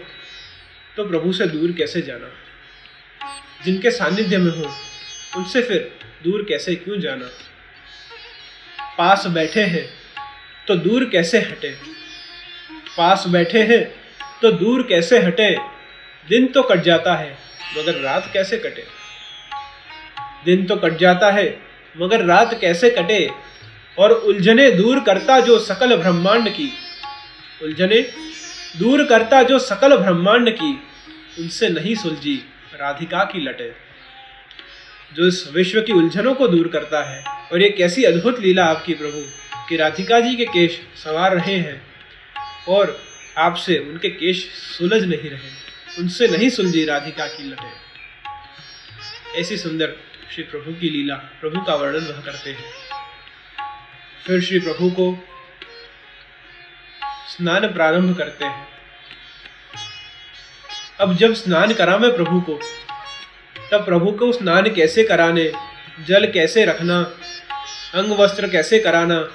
तो 0.97 1.07
प्रभु 1.07 1.33
से 1.33 1.47
दूर 1.47 1.71
कैसे 1.71 2.01
जाना? 2.01 2.31
जिनके 3.65 3.91
सानिध्य 3.91 4.37
में 4.37 4.51
हो, 4.51 4.73
उनसे 5.37 5.61
फिर 5.61 5.91
दूर 6.23 6.45
कैसे, 6.49 6.75
क्यों 6.75 6.99
जाना? 6.99 7.29
पास 8.97 9.27
बैठे 9.27 9.63
हैं 9.63 9.87
तो 10.67 10.75
दूर 10.75 11.05
कैसे 11.05 11.39
हटे? 11.39 11.75
पास 12.97 13.23
बैठे 13.27 13.63
हैं 13.63 13.83
तो 14.41 14.51
दूर 14.51 14.83
कैसे 14.83 15.19
हटे? 15.19 15.55
दिन 16.29 16.47
तो 16.47 16.63
कट 16.63 16.81
जाता 16.81 17.15
है 17.15 17.44
मगर 17.77 18.01
रात 18.01 18.29
कैसे 18.33 18.57
कटे? 18.57 18.83
दिन 20.45 20.65
तो 20.65 20.75
कट 20.75 20.97
जाता 20.97 21.31
है, 21.31 21.59
मगर 21.97 22.25
रात 22.25 22.57
कैसे 22.61 22.89
कटे? 22.89 23.31
और 23.99 24.11
उलझने 24.11 24.71
दूर 24.71 24.99
करता 24.99 25.39
जो 25.39 25.59
सकल 25.59 25.95
ब्रह्मांड 25.95 26.49
की, 26.49 26.73
उलझने 27.63 28.01
दूर 28.79 29.03
करता 29.03 29.43
जो 29.43 29.59
सकल 29.59 29.97
ब्रह्मांड 29.97 30.49
की, 30.49 30.83
उनसे 31.39 31.69
नहीं 31.69 31.95
सुलझी 31.95 32.35
राधिका 32.73 33.23
की 33.23 33.39
लटे। 33.39 33.73
जो 35.13 35.27
इस 35.27 35.49
विश्व 35.53 35.81
की 35.81 35.93
उलझनों 35.93 36.35
को 36.35 36.47
दूर 36.47 36.67
करता 36.67 37.03
है, 37.03 37.23
और 37.51 37.61
ये 37.61 37.69
कैसी 37.69 38.03
अद्भुत 38.03 38.39
लीला 38.39 38.65
आपकी 38.65 38.93
प्रभु, 38.93 39.21
कि 39.69 39.77
राधिका 39.77 40.19
जी 40.19 40.35
के 40.35 40.45
केश 40.45 40.81
सवार 41.03 41.35
रहे 41.35 41.55
हैं, 41.55 41.81
और 42.69 43.01
आपसे 43.37 43.77
उनके 43.77 44.09
केश 44.09 44.49
सुलझ 44.77 45.03
नहीं 45.03 45.29
रहे। 45.29 45.64
उनसे 45.99 46.27
नहीं 46.27 46.49
सुलझी 46.49 46.85
राधिका 46.85 47.27
की 47.27 47.43
लटे। 47.43 47.85
ऐसी 49.39 49.57
सुंदर 49.57 49.95
श्री 50.31 50.43
प्रभु 50.43 50.73
की 50.73 50.89
लीला, 50.89 51.15
प्रभु 51.15 51.61
का 51.61 51.75
वर्णन 51.75 51.99
वह 51.99 52.21
करते 52.21 52.49
हैं। 52.49 52.63
फिर 54.27 54.41
श्री 54.41 54.59
प्रभु 54.59 54.89
को 54.89 55.27
स्नान 57.29 57.73
प्रारंभ 57.73 58.17
करते 58.17 58.45
हैं। 58.45 58.67
अब 60.99 61.15
जब 61.15 61.33
स्नान 61.33 61.73
करा 61.73 61.97
मैं 61.97 62.15
प्रभु 62.15 62.41
को, 62.41 62.59
तब 63.71 63.85
प्रभु 63.85 64.11
को 64.11 64.31
स्नान 64.31 64.73
कैसे 64.73 65.03
कराने, 65.03 65.51
जल 66.07 66.31
कैसे 66.31 66.65
रखना, 66.65 66.99
अंग 67.93 68.11
वस्त्र 68.11 68.49
कैसे 68.49 68.79
कराना, 68.79 69.29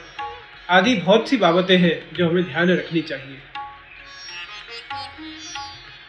आदि 0.71 0.95
बहुत 0.95 1.29
सी 1.29 1.37
बाबतें 1.37 1.79
हैं 1.79 2.17
जो 2.17 2.29
हमें 2.29 2.45
ध्यान 2.45 2.71
रखनी 2.71 3.01
चाहिए। 3.01 3.50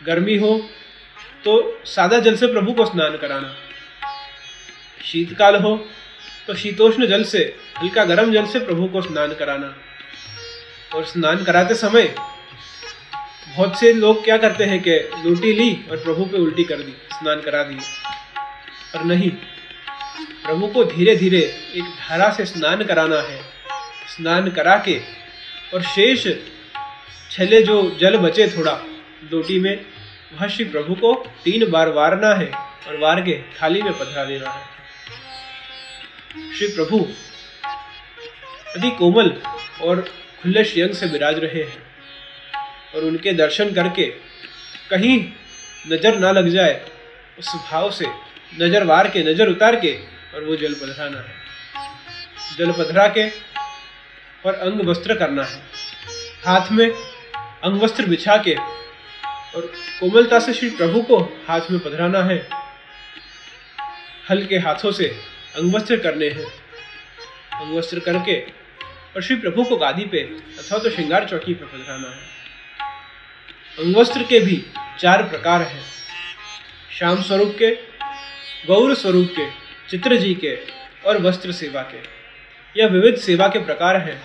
गर्मी 0.02 0.38
हो 0.38 0.58
तो 1.46 1.84
सादा 1.86 2.20
जल 2.20 2.36
से 2.36 2.48
प्रभु 2.48 2.74
को 2.74 2.86
स्नान 2.86 3.18
कराना। 3.18 3.56
शीतकाल 5.06 5.56
हो 5.56 5.76
तो 6.48 6.56
शीतोष्ण 6.56 7.08
जल 7.08 7.24
से, 7.24 7.40
हल्का 7.80 8.04
गर्म 8.06 8.32
जल 8.34 8.46
से 8.46 8.60
प्रभु 8.60 8.88
को 8.88 9.02
स्नान 9.02 9.34
कराना। 9.34 9.74
और 10.96 11.06
स्नान 11.06 11.44
कराते 11.44 11.76
समय, 11.76 12.04
बहुत 13.56 13.80
से 13.80 13.92
लोग 13.94 14.24
क्या 14.24 14.38
करते 14.38 14.64
हैं 14.64 14.82
कि 14.82 14.98
लोटी 15.26 15.54
ली 15.54 15.72
और 15.92 15.98
प्रभु 15.98 16.26
पे 16.26 16.38
उल्टी 16.38 16.64
कर 16.64 16.76
दी, 16.76 16.92
स्नान 17.14 17.42
करा 17.42 17.64
दी। 17.64 17.78
और 18.96 19.04
नहीं, 19.04 19.30
प्रभु 20.46 20.68
को 20.68 20.84
धीरे 20.86 21.16
धीरे 21.16 21.40
एक 21.76 21.84
धारा 21.84 22.30
से 22.32 22.46
स्नान 22.46 22.84
कराना 22.84 23.20
है। 23.22 23.40
स्नान 24.08 24.50
करा 24.50 24.78
के, 24.78 25.00
और 25.74 25.82
शेष, 25.86 26.28
छले 27.32 27.62
जो 27.62 27.98
जल 28.00 28.18
बचे 28.18 28.48
थोड़ा 28.48 28.72
लोटी 29.22 29.60
में, 29.60 29.86
वह 30.34 30.48
श्री 30.48 30.66
प्रभु 30.66 30.96
को 30.96 31.14
तीन 31.44 31.70
बार 31.72 31.90
वारना 31.90 32.34
है 32.34 32.52
और 32.88 32.98
वार 33.00 33.22
के 33.22 33.38
थाली 33.54 33.82
में 33.82 33.94
पधरा 33.94 34.24
देना 34.26 34.50
है। 34.50 34.64
श्री 36.54 36.68
प्रभु, 36.68 37.00
अति 38.76 38.90
कोमल 38.90 39.30
और 39.82 40.02
खुले 40.42 40.64
श्रियंग 40.64 40.94
से 40.94 41.06
विराज 41.08 41.40
रहे 41.40 41.64
हैं 41.64 41.82
और 42.96 43.04
उनके 43.04 43.34
दर्शन 43.34 43.74
करके 43.74 44.06
कहीं 44.90 45.18
नज़र 45.86 46.18
ना 46.20 46.32
लग 46.32 46.48
जाए, 46.50 46.82
उस 47.40 47.54
भाव 47.72 47.92
से 47.92 48.06
नज़र 48.60 48.84
वार 48.84 49.08
के, 49.10 49.24
नज़र 49.24 49.50
उतार 49.50 49.76
के 49.76 49.94
और 50.36 50.44
वो 50.44 50.56
जल 50.56 50.74
पधराना 50.74 51.18
है। 51.20 51.40
जल 52.58 52.72
पधरा 52.74 53.08
के 53.08 53.28
और 54.46 54.54
अंग 54.56 54.88
वस्त्र 54.88 55.16
करना 55.16 55.44
है। 55.44 55.62
हाथ 56.46 56.72
में 56.72 56.90
अंग 56.90 57.82
वस्त्र 57.82 58.06
बिछा 58.06 58.38
के 58.38 58.56
और 59.56 59.62
कोमलता 60.00 60.40
से 60.40 60.54
श्री 60.54 60.70
प्रभु 60.70 61.02
को 61.02 61.18
हाथ 61.48 61.62
में 61.72 61.80
पधराना 61.80 62.24
है। 62.24 62.50
हल्के 64.30 64.58
हाथों 64.58 64.92
से 64.92 65.06
अंगवस्त्र 65.56 65.98
करने 65.98 66.30
हैं। 66.30 66.46
अंगवस्त्र 67.62 68.00
करके 68.00 68.42
और 69.16 69.22
श्री 69.22 69.36
प्रभु 69.36 69.64
को 69.64 69.78
गादी 69.78 70.06
पे 70.06 70.20
अथवा 70.60 70.78
तो 70.78 70.90
श्रृंगार 70.90 71.28
चौकी 71.30 71.54
पे 71.54 71.66
पधराना 71.66 72.10
है। 72.10 72.32
अंगवस्त्र 73.80 74.24
के 74.24 74.40
भी 74.40 74.66
चार 75.00 75.24
प्रकार 75.24 75.62
हैं। 75.62 75.84
श्याम 76.92 77.22
स्वरूप 77.22 77.56
के, 77.60 77.72
गौर 78.68 78.96
स्वरूप 78.96 79.34
के, 79.40 79.50
चित्र 79.90 80.16
जी 80.16 80.34
के 80.34 80.58
और 81.06 81.22
वस्त्र 81.22 81.52
सेवा 81.52 81.82
के। 81.82 82.00
यह 82.82 82.88
विविध 82.88 83.16
सेवा 83.16 83.48
के 83.48 83.60
प्रकार 83.60 83.98
हैं। 83.98 84.22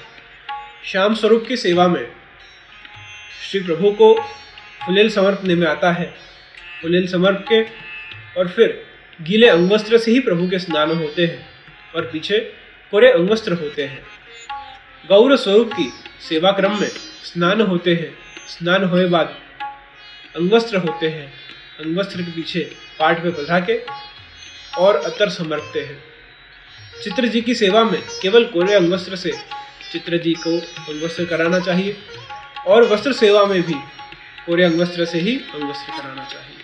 श्याम 0.84 1.14
स्वरूप 1.14 1.44
की 1.48 1.56
सेवा 1.56 1.88
में 1.88 2.12
श्री 3.50 3.60
प्रभु 3.60 3.90
को 3.90 4.14
फुलेल 4.86 5.10
समर्पने 5.10 5.54
में 5.54 5.66
आता 5.66 5.92
है। 5.92 6.14
फुलेल 6.82 7.06
समर्प 7.08 7.44
के 7.52 7.62
और 8.40 8.48
फिर 8.48 8.86
गीले 9.22 9.48
अंगवस्त्र 9.48 9.98
से 9.98 10.10
ही 10.10 10.20
प्रभु 10.20 10.48
के 10.48 10.58
स्नान 10.58 10.90
होते 10.90 11.26
हैं 11.26 11.46
और 11.94 12.02
पीछे 12.02 12.38
कोरे 12.90 13.10
अंगवस्त्र 13.10 13.52
होते 13.52 13.84
हैं। 13.84 14.02
गौर 15.08 15.36
स्वरूप 15.36 15.72
की 15.72 15.92
सेवा 16.28 16.52
क्रम 16.52 16.80
में 16.80 16.88
स्नान 17.24 17.60
होते 17.60 17.94
हैं। 17.94 18.14
स्नान 18.48 18.84
होने 18.84 19.06
बाद 19.06 19.34
अंगवस्त्र 20.36 20.76
होते 20.76 21.08
हैं। 21.08 21.32
अंगवस्त्र 21.80 22.22
के 22.22 22.30
पीछे 22.30 22.60
पाठ 22.98 23.24
में 23.24 23.32
बधा 23.32 23.60
के 23.60 23.80
और 24.78 24.96
अतर 24.96 25.28
समर्पते 25.28 25.80
हैं। 25.80 25.98
चित्र 27.04 27.26
जी 27.26 27.40
की 27.40 27.54
सेवा 27.54 27.84
में 27.84 28.00
केवल 28.22 28.44
कोरे 28.44 28.74
अंगवस्त्र 28.74 29.16
से 29.16 29.32
चित्र 29.92 30.16
जी 30.16 30.34
को 30.34 30.56
अंगवस्त्र 30.92 31.24
कराना 31.24 31.60
चाहिए 31.60 31.96
और 32.66 32.84
वस्त्र 32.84 33.12
सेवा 33.12 33.46
में 33.46 33.62
भी 33.62 33.74
कोरे 34.46 34.64
अंगवस्त्र 34.64 35.04
से 35.04 35.18
ही 35.18 35.36
अंगवस्त्र 35.54 35.92
कराना 35.92 36.24
चाहिए। 36.24 36.56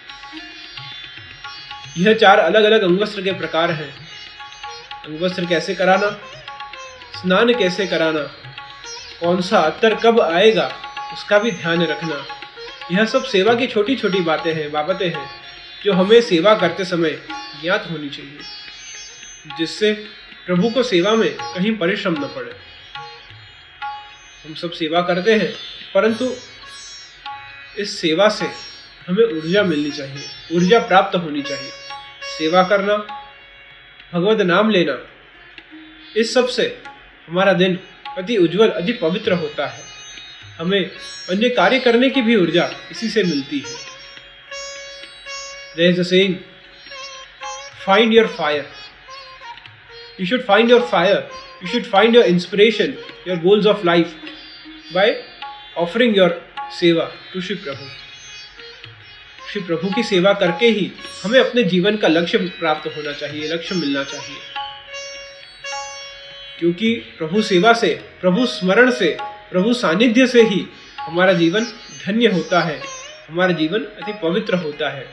यह 1.98 2.14
चार 2.14 2.38
अलग 2.38 2.64
अलग 2.64 2.82
अंगवस्त्र 2.82 3.22
के 3.22 3.32
प्रकार 3.32 3.70
हैं। 3.70 3.94
अंगवस्त्र 5.04 5.46
कैसे 5.46 5.74
कराना? 5.74 6.10
स्नान 7.16 7.54
कैसे 7.54 7.86
कराना? 7.86 8.22
कौन 9.20 9.40
सा 9.40 9.58
अत्तर 9.60 9.94
कब 9.94 10.20
आएगा? 10.20 10.76
उसका 11.12 11.38
भी 11.38 11.50
ध्यान 11.50 11.82
रखना। 11.82 12.26
यह 12.92 13.04
सब 13.04 13.24
सेवा 13.24 13.54
की 13.54 13.66
छोटी 13.66 13.96
छोटी 13.96 14.20
बातें 14.20 14.54
हैं, 14.54 14.72
बाबतें 14.72 15.08
हैं, 15.08 15.30
जो 15.84 15.92
हमें 15.92 16.20
सेवा 16.20 16.54
करते 16.54 16.84
समय 16.84 17.10
ज्ञात 17.62 17.88
होनी 17.90 18.08
चाहिए, 18.08 18.38
जिससे 19.58 19.92
प्रभु 20.46 20.70
को 20.70 20.82
सेवा 20.82 21.12
में 21.12 21.34
कहीं 21.34 21.76
परिश्रम 21.76 22.12
न 22.12 22.24
पड़े। 22.24 22.52
हम 24.48 24.54
सब 24.54 24.70
सेवा 24.70 25.02
करते 25.02 25.34
हैं, 25.34 25.52
परंतु 25.94 26.32
इस 27.76 27.98
सेवा 28.00 28.28
से 28.28 28.46
हमें 29.06 29.24
ऊर्जा 29.24 29.62
मिलनी 29.62 29.90
चाहिए, 29.90 30.22
ऊर्जा 30.52 30.78
प्राप्त 30.80 31.16
होनी 31.16 31.42
चाहिए। 31.42 31.70
सेवा 32.38 32.62
करना, 32.62 32.96
भगवत 34.12 34.40
नाम 34.42 34.70
लेना, 34.70 34.98
इस 36.16 36.34
सबसे 36.34 36.64
हमारा 37.28 37.52
दिन 37.54 37.78
अति 38.18 38.36
उज्जवल, 38.36 38.68
अति 38.70 38.92
पवित्र 38.92 39.32
होता 39.34 39.66
है। 39.66 39.82
हमें 40.58 40.90
अन्य 41.30 41.48
कार्य 41.50 41.78
करने 41.80 42.10
की 42.10 42.22
भी 42.22 42.36
ऊर्जा 42.36 42.70
इसी 42.90 43.08
से 43.08 43.22
मिलती 43.22 43.58
है। 43.58 43.74
Saying 46.04 46.34
find 47.86 48.12
your 48.14 48.26
fire 48.28 48.66
you 50.20 50.26
should 50.26 50.44
find 50.46 50.70
your 50.70 50.80
fire 50.90 51.28
you 51.62 51.68
should 51.68 51.90
find 51.90 52.16
your 52.16 52.24
inspiration 52.26 52.94
your 53.28 53.38
goals 53.38 53.66
of 53.66 53.84
life 53.86 54.14
by 54.94 55.22
offering 55.78 56.16
your 56.16 56.40
seva 56.70 57.12
to 57.34 57.40
Shri 57.40 57.54
Prabhu 57.54 57.88
Shri 59.52 59.62
Prabhu 59.62 59.90
की 59.94 60.02
सेवा 60.02 60.32
करके 60.32 60.66
ही 60.66 60.92
हमें 61.24 61.40
अपने 61.40 61.62
जीवन 61.62 61.96
का 61.96 62.08
लक्ष्य 62.08 62.38
प्राप्त 62.38 62.96
होना 62.96 63.12
चाहिए, 63.12 63.48
लक्ष्य 63.48 63.74
मिलना 63.74 64.04
चाहिए। 64.04 64.36
क्योंकि 66.58 66.94
प्रभु 66.94 67.42
सेवा 67.42 67.72
से, 67.72 68.00
प्रभु 68.20 68.46
स्मरण 68.46 68.90
से, 68.90 69.16
प्रभु 69.22 69.74
सानिध्य 69.74 70.26
से 70.26 70.42
ही 70.42 70.66
हमारा 71.00 71.32
जीवन 71.32 71.64
धन्य 72.06 72.26
होता 72.26 72.60
है, 72.60 72.80
हमारा 73.30 73.52
जीवन 73.52 73.78
अति 73.78 74.12
पवित्र 74.12 74.54
होता 74.54 74.90
है। 74.90 75.08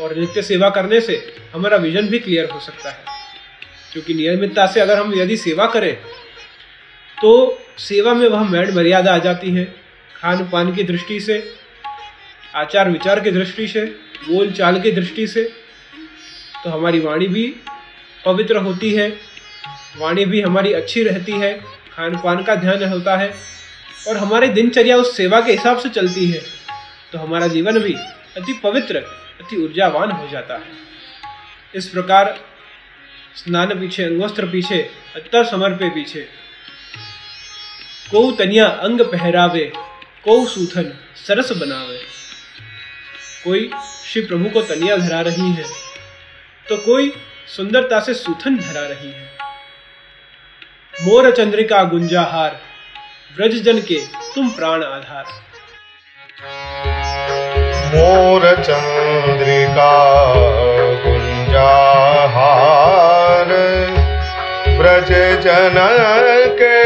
और 0.00 0.16
नित्य 0.16 0.42
सेवा 0.42 0.70
करने 0.70 1.00
से 1.00 1.36
हमारा 1.54 1.76
विजन 1.76 2.08
भी 2.08 2.18
क्लियर 2.18 2.50
हो 2.50 2.60
सकता 2.60 2.90
है। 2.90 3.04
क्योंकि 3.92 4.14
नियमितता 4.14 4.66
से 4.66 4.80
अगर 4.80 4.98
हम 4.98 5.20
यदि 5.20 5.36
सेवा 5.36 5.66
करें 5.66 5.94
तो 7.22 7.62
सेवा 7.78 8.14
में 8.14 8.28
वह 8.28 8.50
मैड 8.50 8.70
मर्यादा 8.70 9.14
आ 9.14 9.18
जाती 9.18 9.50
है 9.50 9.79
खान 10.20 10.44
पान 10.48 10.74
की 10.74 10.82
दृष्टि 10.82 11.18
से 11.20 11.42
आचार 12.54 12.90
विचार 12.90 13.20
की 13.20 13.30
दृष्टि 13.30 13.66
से 13.68 13.84
बोल 14.28 14.50
चाल 14.52 14.80
की 14.80 14.90
दृष्टि 14.92 15.26
से 15.26 15.42
तो 16.64 16.70
हमारी 16.70 17.00
वाणी 17.00 17.26
भी 17.28 17.44
पवित्र 18.24 18.56
होती 18.56 18.92
है। 18.94 19.08
वाणी 19.98 20.24
भी 20.24 20.40
हमारी 20.42 20.72
अच्छी 20.72 21.02
रहती 21.02 21.32
है। 21.32 21.52
खान 21.92 22.16
पान 22.16 22.42
का 22.44 22.54
ध्यान 22.56 22.84
होता 22.84 23.16
है 23.16 23.32
और 24.08 24.16
हमारी 24.16 24.48
दिनचर्या 24.50 24.96
उस 24.96 25.16
सेवा 25.16 25.40
के 25.40 25.52
हिसाब 25.52 25.78
से 25.78 25.88
चलती 25.90 26.30
है 26.30 26.42
तो 27.12 27.18
हमारा 27.18 27.46
जीवन 27.48 27.78
भी 27.78 27.94
अति 28.36 28.52
पवित्र, 28.62 28.96
अति 28.96 29.56
ऊर्जावान 29.56 30.10
हो 30.10 30.28
जाता 30.28 30.54
है। 30.54 30.78
इस 31.74 31.88
प्रकार 31.88 32.38
स्नान 33.36 33.78
पीछे 33.80 34.04
अंगवस्त्र 34.04 34.46
पीछे, 34.46 34.78
अत्तर 35.16 35.44
समर्पे 35.44 35.88
पीछे, 35.90 36.20
को 38.10 38.30
तनिया 38.32 38.66
अंग 38.66 39.00
पहरावे 39.02 39.72
को 40.24 40.34
सूथन 40.46 40.92
सरस 41.16 41.52
बनावे। 41.52 41.98
कोई 43.44 43.70
श्री 44.04 44.22
प्रभु 44.22 44.48
को 44.50 44.62
तनिया 44.64 44.96
धरा 44.96 45.20
रही 45.20 45.50
है 45.52 45.64
तो 46.66 46.76
कोई 46.78 47.12
सुंदरता 47.48 48.00
से 48.00 48.14
सूथन 48.14 48.56
धरा 48.58 48.82
रही 48.82 49.10
है। 49.10 49.28
मोर 50.94 51.30
चंद्रिका 51.30 51.82
गुंजाहार, 51.84 52.60
ब्रज 53.36 53.54
जन 53.62 53.78
के 53.82 53.98
तुम 54.34 54.50
प्राण 54.50 54.82
आधार। 54.84 55.24
मोर 57.94 58.42
चंद्रिका 58.62 59.94
गुंजाहार, 61.04 62.38
ब्रज 64.78 65.10
जन 65.44 65.78
के 66.60 66.78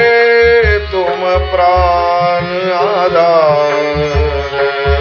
तुम 0.87 1.21
प्राण 1.51 2.04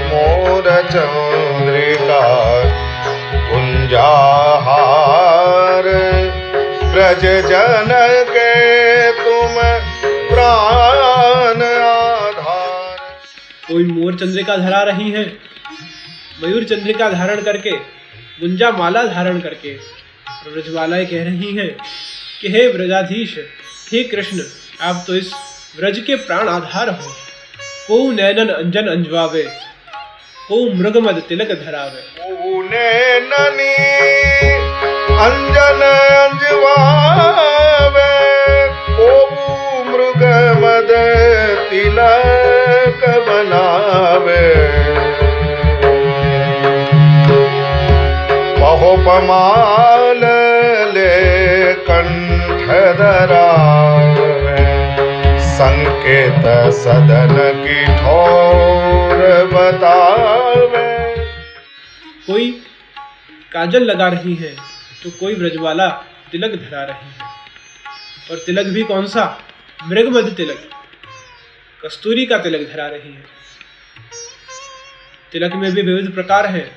मोर 0.10 0.82
चंद्रिका 0.92 2.44
ब्रज 6.94 7.22
जन 7.22 7.88
के 8.30 9.12
तुम 9.12 9.56
प्राण 10.36 11.64
आधार। 11.64 12.96
कोई 13.68 13.84
मोर 13.84 14.14
चंद्रिका 14.14 14.58
धरा 14.58 14.82
रही 14.82 15.12
है, 15.12 15.26
मयूर 16.44 16.64
चंद्रिका 16.64 17.10
धारण 17.10 17.42
करके, 17.42 17.72
गुंजा 18.40 18.72
माला 18.72 19.04
धारण 19.04 19.40
करके, 19.40 19.70
ब्रजवालाएँ 20.30 21.06
कह 21.06 21.24
रही 21.24 21.56
हैं 21.56 21.78
कि 22.42 22.48
हे 22.48 22.74
ब्रजाधीश, 22.74 23.38
हे 23.92 24.04
कृष्ण, 24.04 24.42
आप 24.82 25.04
तो 25.08 25.16
इस 25.16 25.34
ब्रज 25.80 26.00
के 26.00 26.16
प्राण 26.16 26.50
आधार 26.50 26.90
हो। 26.90 27.23
को 27.88 28.12
नैनन 28.12 28.50
अंजन 28.50 28.88
अंजवावे। 28.88 29.44
को 30.50 30.74
मृगमद 30.74 31.24
तिलक 31.30 31.48
धरावे। 31.48 32.34
ऊने 32.56 33.20
ननी 33.20 33.74
अंजन 35.16 35.82
अंजवावे। 36.30 36.74
कोबू 38.70 39.84
मृग 39.84 40.24
मद 40.58 40.88
तिलक 41.70 43.02
बनावे। 43.30 44.54
बहुपमाल 48.60 50.22
ले 50.94 51.74
कंठ 51.74 52.98
धरावे। 52.98 54.53
संकेत 55.64 56.46
सदन 56.74 57.36
की 57.58 57.86
ठोर 57.86 59.20
बतावे। 59.46 60.88
कोई 62.28 62.52
काजल 63.52 63.84
लगा 63.84 64.08
रही 64.08 64.36
है 64.36 64.56
तो 65.04 65.10
कोई 65.10 65.36
ब्रजवाला 65.36 65.88
तिलक 66.32 66.52
धरा 66.60 66.84
रही 66.84 67.10
है। 67.10 67.30
और 68.32 68.38
तिलक 68.46 68.66
भी 68.66 68.84
कौन 68.84 69.08
सा? 69.08 69.26
मृगमद 69.88 70.34
तिलक। 70.34 70.70
कस्तूरी 71.86 72.26
का 72.26 72.38
तिलक 72.38 72.74
धरा 72.74 72.88
रही 72.88 73.14
है। 73.14 73.24
तिलक 75.32 75.54
में 75.54 75.72
भी 75.72 75.82
विविध 75.82 76.14
प्रकार 76.14 76.46
हैं। 76.46 76.68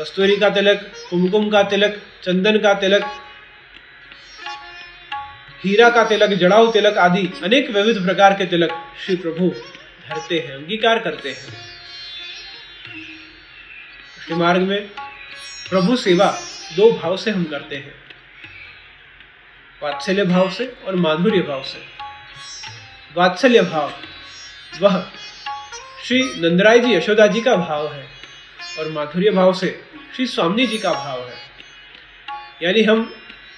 कस्तूरी 0.00 0.36
का 0.36 0.50
तिलक, 0.50 0.92
कुमकुम 1.10 1.50
का 1.50 1.62
तिलक, 1.62 2.00
चंदन 2.22 2.58
का 2.58 2.74
तिलक 2.74 3.04
हीरा 5.64 5.88
का 5.90 6.04
तिलक, 6.04 6.30
जड़ाऊ 6.30 6.70
तिलक 6.72 6.96
आदि 6.98 7.28
अनेक 7.44 7.70
विविध 7.70 8.04
प्रकार 8.04 8.32
के 8.32 8.46
तिलक 8.46 8.72
श्री 9.04 9.16
प्रभु 9.16 9.48
धरते 10.08 10.38
हैं, 10.38 10.54
अंगीकार 10.54 10.98
करते 10.98 11.30
हैं। 11.30 11.60
मार्ग 14.38 14.60
में 14.60 14.88
प्रभु 15.70 15.96
सेवा 15.96 16.26
दो 16.76 16.90
भाव 16.92 17.16
से 17.16 17.30
हम 17.30 17.44
करते 17.44 17.76
हैं। 17.76 17.94
वात्सल्य 19.82 20.24
भाव 20.24 20.50
से 20.50 20.66
और 20.86 20.96
माधुर्य 20.96 21.40
भाव 21.40 21.62
से। 21.62 21.78
वात्सल्य 23.16 23.62
भाव, 23.62 23.92
वह 24.80 25.10
श्री 26.04 26.22
नंदराय 26.22 26.78
जी, 26.78 26.94
यशोदा 26.94 27.26
जी 27.26 27.40
का 27.40 27.56
भाव 27.56 27.92
है 27.92 28.06
और 28.78 28.90
माधुर्य 28.90 29.30
भाव 29.30 29.52
से 29.52 29.80
श्री 30.16 30.26
स्वामी 30.26 30.66
जी 30.66 30.78
का 30.78 30.92
भाव 30.92 31.28
है। 31.28 31.36
यानी 32.62 32.82
हम 32.82 33.14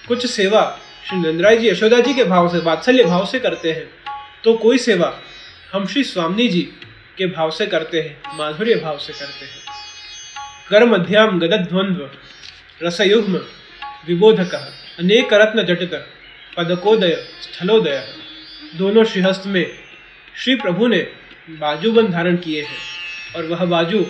कुछ 0.07 0.25
सेवा 0.25 0.79
श्री 1.05 1.17
नंदराय 1.17 1.57
जी, 1.57 1.67
यशोदा 1.69 1.99
जी 1.99 2.13
के 2.13 2.23
भाव 2.23 2.47
से, 2.49 2.57
वात्सल्य 2.57 3.03
भाव 3.03 3.25
से 3.25 3.39
करते 3.39 3.71
हैं। 3.71 3.89
तो 4.43 4.53
कोई 4.53 4.77
सेवा 4.77 5.21
हम 5.73 5.85
श्री 5.85 6.03
स्वामी 6.03 6.47
जी 6.47 6.61
के 7.17 7.25
भाव 7.25 7.51
से 7.51 7.65
करते 7.65 8.01
हैं, 8.01 8.37
माधुर्य 8.37 8.75
भाव 8.75 8.97
से 8.97 9.13
करते 9.13 9.45
हैं। 9.45 9.61
कर्म 10.69 10.93
मध्याम 10.93 11.39
गदद्वंद्व 11.39 12.09
रसयुग्म 12.83 13.37
विबोधक, 14.07 14.55
अनेक 14.99 15.33
रत्न 15.33 15.63
जटित, 15.63 15.93
पदकोदय, 16.57 17.15
स्थलोदय। 17.41 18.07
दोनों 18.75 19.03
श्रीहस्त 19.03 19.43
में 19.45 19.71
श्री 20.37 20.55
प्रभु 20.55 20.87
ने 20.87 21.07
बाजूबंद 21.49 22.09
धारण 22.09 22.37
किए 22.37 22.61
हैं 22.61 22.77
और 23.35 23.45
वह 23.45 23.65
बाजू 23.65 24.05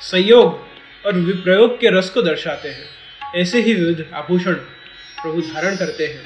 संयोग 0.00 0.68
और 1.06 1.12
विप्रयोग 1.12 1.80
के 1.80 1.98
रस 1.98 2.10
को 2.10 2.22
दर्शाते 2.22 2.68
हैं। 2.68 2.88
ऐसे 3.36 3.62
ही 3.62 3.74
विविध 3.74 4.06
आभूषण 4.14 4.56
प्रभु 5.22 5.40
धारण 5.42 5.76
करते 5.76 6.06
हैं। 6.06 6.24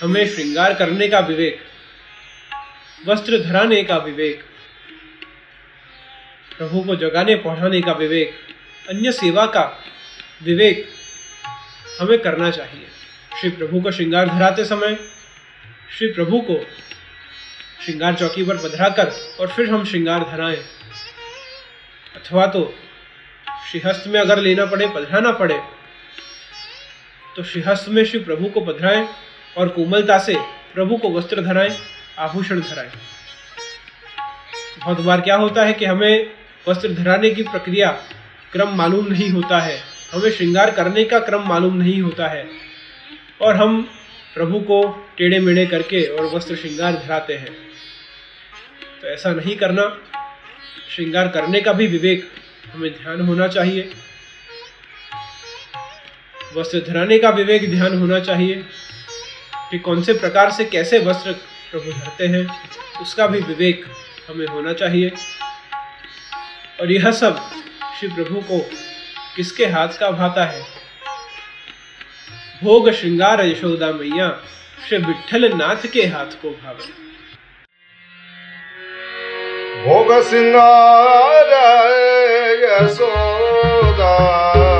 हमें 0.00 0.26
श्रृंगार 0.28 0.74
करने 0.74 1.08
का 1.08 1.20
विवेक, 1.20 1.60
वस्त्र 3.06 3.38
धराने 3.38 3.82
का 3.82 3.96
विवेक, 3.96 4.42
प्रभु 6.58 6.80
को 6.80 6.96
जगाने 6.96 7.34
पहुँचाने 7.34 7.80
का 7.80 7.92
विवेक, 7.92 8.34
अन्य 8.88 9.12
सेवा 9.12 9.46
का 9.46 9.62
विवेक 10.42 10.86
हमें 12.00 12.18
करना 12.18 12.50
चाहिए। 12.50 12.86
श्री 13.40 13.50
प्रभु 13.50 13.80
को 13.80 13.90
श्रृंगार 13.90 14.28
धराते 14.28 14.64
समय, 14.64 14.94
श्री 15.98 16.06
प्रभु 16.08 16.40
को 16.40 16.58
श्रृंगार 17.84 18.14
चौकी 18.14 18.44
पर 18.44 18.56
पधरा 18.58 18.88
कर 18.88 19.12
और 19.40 19.48
फिर 19.48 19.70
हम 19.70 19.84
श्रृंगार 19.84 20.24
धराएँ। 20.30 20.56
अथवा 22.16 22.46
तो 22.46 22.62
श्रीहस्त 23.70 24.06
में 24.06 24.20
अगर 24.20 24.38
लेना 24.38 24.66
पड़े 24.66 24.86
पधराना 24.86 25.32
पड़े 25.32 25.60
तो 27.36 27.42
श्रीहस्त 27.42 27.88
में 27.88 28.04
श्री 28.04 28.18
प्रभु 28.18 28.46
को 28.46 28.60
पधराएँ 28.60 29.08
और 29.58 29.68
कोमलता 29.68 30.18
से 30.18 30.34
प्रभु 30.74 30.96
को 30.96 31.10
वस्त्र 31.10 31.42
धराएँ, 31.42 31.78
आभूषण 32.18 32.60
धराएँ। 32.60 32.90
बहुत 34.78 35.00
बार 35.00 35.20
क्या 35.20 35.36
होता 35.36 35.64
है 35.64 35.72
कि 35.72 35.84
हमें 35.84 36.30
वस्त्र 36.68 36.92
धराने 36.94 37.30
की 37.30 37.42
प्रक्रिया 37.42 37.90
क्रम 38.52 38.68
मालूम 38.68 39.06
नहीं 39.06 39.30
होता 39.30 39.58
है। 39.58 39.78
हमें 40.12 40.30
श्रृंगार 40.30 40.70
करने 40.70 41.04
का 41.04 41.18
क्रम 41.18 41.48
मालूम 41.48 41.74
नहीं 41.76 42.02
होता 42.02 42.28
है। 42.28 42.48
और 43.42 43.56
हम 43.56 43.82
प्रभु 44.34 44.60
को 44.60 45.06
टेढ़े 45.18 45.40
मेढ़े 45.40 45.66
करके 45.66 46.06
और 46.06 46.26
वस्त्र 46.26 46.56
श्रृंगार 46.56 46.92
धराते 46.92 47.34
हैं। 47.34 47.52
तो 49.02 49.08
ऐसा 49.08 49.32
नहीं 49.32 49.56
करना। 49.56 49.98
श्रृंगार 50.90 51.28
करने 51.28 51.60
का 51.60 51.72
भी 51.72 51.86
विवेक 51.86 52.30
हमें 52.72 52.90
ध्यान 52.92 53.20
होना 53.20 53.48
चाहिए। 53.48 53.90
वस्त्र 56.56 56.78
धराने 56.78 57.18
का 57.18 57.30
विवेक 57.30 57.70
ध्यान 57.70 57.98
होना 57.98 58.20
चाहिए 58.20 58.54
कि 59.70 59.78
कौन 59.78 60.02
से 60.02 60.12
प्रकार 60.12 60.50
से 60.50 60.64
कैसे 60.64 60.98
वस्त्र 60.98 61.32
प्रभु 61.72 61.92
धरते 61.92 62.26
हैं, 62.26 62.70
उसका 63.02 63.26
भी 63.26 63.40
विवेक 63.40 63.84
हमें 64.28 64.46
होना 64.46 64.72
चाहिए। 64.72 65.12
और 66.80 66.92
यह 66.92 67.12
सब 67.12 67.50
श्री 68.00 68.08
प्रभु 68.08 68.40
को 68.40 68.70
किसके 69.36 69.66
हाथ 69.66 69.88
का 69.88 70.10
भाता 70.10 70.44
है? 70.44 70.62
भोग 72.64 72.90
श्रृंगार 72.90 73.46
यशोदा 73.46 73.92
मैया 73.92 74.40
श्री 74.88 74.98
विठल 74.98 75.52
नाथ 75.52 75.86
के 75.86 76.02
हाथ 76.02 76.26
को 76.26 76.50
भावे। 76.50 77.04
भोग 79.84 80.22
सिंगार 80.22 81.48
यशोदा। 82.84 84.73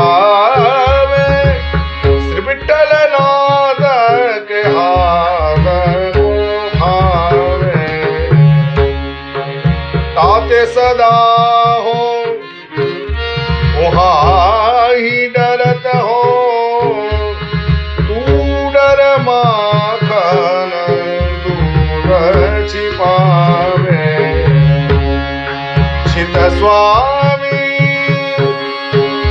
Ah. 0.00 0.47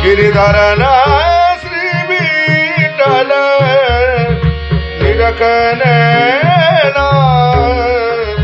गिरिधर 0.08 0.58
श्री 1.62 1.88
विठल 2.10 3.32
निरकन 5.02 5.82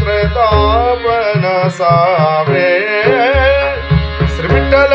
प्रतापन 0.04 1.46
सावे 1.78 2.72
श्री 4.36 4.48
विठल 4.54 4.94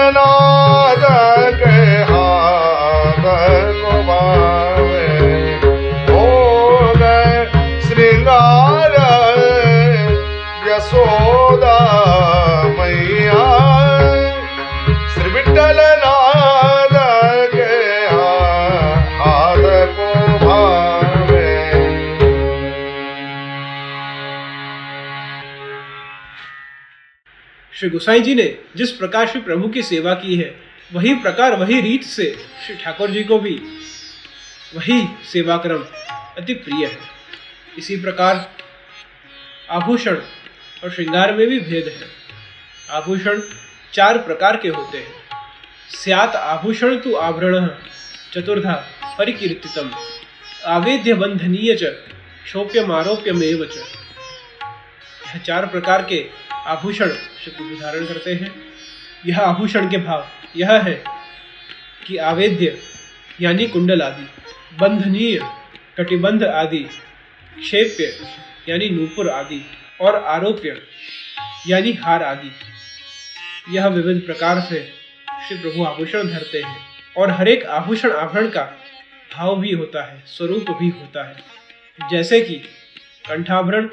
श्री 27.78 27.88
गोसाई 27.90 28.20
जी 28.20 28.34
ने 28.34 28.44
जिस 28.76 28.90
प्रकार 28.90 29.26
श्री 29.28 29.40
प्रभु 29.40 29.68
की 29.68 29.82
सेवा 29.82 30.14
की 30.14 30.36
है, 30.36 30.54
वही 30.92 31.14
प्रकार, 31.14 31.54
वही 31.56 31.80
रीत 31.80 32.02
से 32.02 32.24
श्री 32.66 32.74
ठाकुर 32.76 33.10
जी 33.10 33.22
को 33.24 33.38
भी 33.38 33.54
वही 34.76 35.00
सेवा 35.32 35.56
क्रम 35.56 35.84
अति 36.38 36.54
प्रिय 36.54 36.86
है। 36.86 36.98
इसी 37.78 37.96
प्रकार 37.96 38.50
आभूषण 39.70 40.16
और 40.84 40.90
श्रृंगार 40.90 41.32
में 41.34 41.46
भी 41.46 41.60
भेद 41.60 41.88
है। 41.88 42.08
आभूषण 42.90 43.40
चार 43.92 44.18
प्रकार 44.18 44.56
के 44.56 44.68
होते 44.68 44.98
हैं। 44.98 45.12
स्यात 45.90 46.36
आभूषण 46.36 46.96
तु 46.96 47.14
आवरण 47.16 47.68
चतुर्धा 48.32 48.74
परिकीर्तितम, 49.18 49.90
आवेद्य 50.66 51.14
बंधनीय 51.14 51.76
च 51.82 51.94
शोप्यमारोप्यमेव 52.46 53.64
यह 53.64 55.38
चार 55.38 55.66
प्रकार 55.66 56.02
के 56.02 56.47
आभूषण 56.68 57.08
श्री 57.08 57.50
प्रभु 57.50 57.74
धारण 57.74 58.06
करते 58.06 58.34
हैं। 58.34 58.54
यह 59.26 59.40
आभूषण 59.40 59.90
के 59.90 59.98
भाव 59.98 60.28
यह 60.56 60.72
है 60.72 61.04
कि 62.06 62.16
आवेद्य 62.16 62.78
यानी 63.40 63.66
कुंडल 63.66 64.02
आदि, 64.02 64.26
बंधनीय, 64.78 65.38
कटिबंध 65.98 66.44
आदि, 66.44 66.78
क्षेप्य 67.58 68.04
यानी 68.68 68.88
नूपुर 68.90 69.30
आदि 69.30 69.60
और 70.00 70.24
आरोप्य 70.24 70.82
यानी 71.68 71.92
हार 71.92 72.22
आदि। 72.22 72.50
यह 73.76 73.86
विविध 73.86 74.22
प्रकार 74.26 74.60
से 74.60 74.92
श्री 75.48 75.58
प्रभु 75.58 75.84
आभूषण 75.84 76.28
धरते 76.28 76.62
हैं 76.62 76.86
और 77.16 77.30
हर 77.30 77.48
एक 77.48 77.64
आभूषण 77.66 78.12
आभरण 78.12 78.48
का 78.48 78.62
भाव 79.34 79.60
भी 79.60 79.72
होता 79.72 80.04
है, 80.12 80.22
स्वरूप 80.26 80.70
भी 80.70 80.88
होता 80.88 81.28
है। 81.28 81.42
जैसे 82.10 82.40
कि 82.40 82.54
कंठाभरण, 83.28 83.88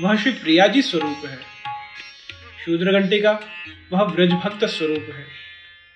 वह 0.00 0.16
श्री 0.16 0.32
प्रियाजी 0.32 0.82
स्वरूप 0.82 1.22
है। 1.26 1.49
शूद्र 2.64 3.00
घंटिका 3.00 3.40
वह 3.92 4.04
ब्रज 4.04 4.30
भक्त 4.30 4.64
स्वरूप 4.64 5.06
है। 5.14 5.26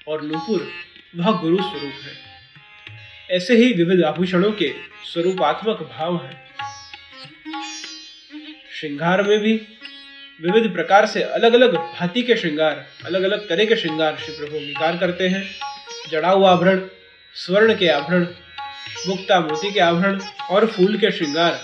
और 0.09 0.22
नूपुर, 0.22 0.68
वह 1.16 1.31
गुरु 1.31 1.57
स्वरूप 1.57 1.92
है। 1.92 2.24
ऐसे 3.31 3.57
ही 3.57 3.72
विविध 3.72 4.05
आभूषणों 4.05 4.53
के 4.53 4.74
स्वरूपात्मक 5.12 5.90
भाव 5.98 6.24
हैं। 6.24 6.44
श्रृंगार 8.74 9.22
में 9.22 9.38
भी 9.38 9.53
विविध 10.42 10.72
प्रकार 10.72 11.07
से 11.07 11.22
अलग 11.22 11.55
अलग 11.55 11.74
भांति 11.74 12.22
के 12.22 12.37
श्रृंगार 12.37 12.87
अलग 13.05 13.22
अलग 13.22 13.48
तरह 13.48 13.64
के 13.64 13.77
श्रृंगार 13.77 14.16
श्री 14.16 14.37
प्रभु 14.37 14.57
अंगीकार 14.57 14.96
करते 14.96 15.29
हैं। 15.29 15.55
जड़ाऊ 16.11 16.44
आभरण 16.44 16.88
स्वर्ण 17.35 17.79
के 17.79 17.88
आभरण 17.88 18.27
मुक्ता 19.09 19.40
मोती 19.40 19.72
के 19.72 19.81
आभरण 19.81 20.20
और 20.50 20.66
फूल 20.66 20.96
के 20.96 21.11
श्रृंगार 21.11 21.62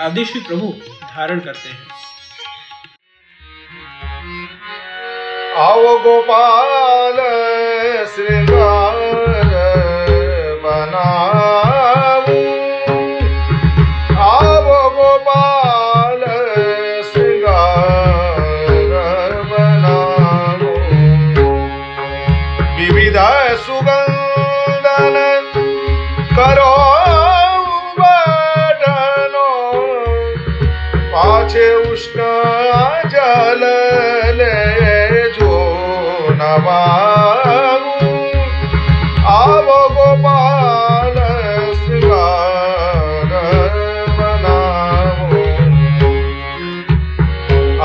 आदि 0.00 0.24
श्री 0.24 0.40
प्रभु 0.40 0.72
धारण 1.02 1.40
करते 1.40 1.68
हैं। 1.68 1.97
आओ 5.60 5.96
गोपाल 6.02 7.16
श्रृंगार 8.14 8.96
बनाऊ 10.64 11.37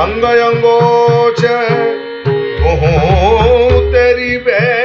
अंग 0.04 0.24
अंगोच 0.24 1.40
तेरी 3.92 4.36
बे 4.46 4.83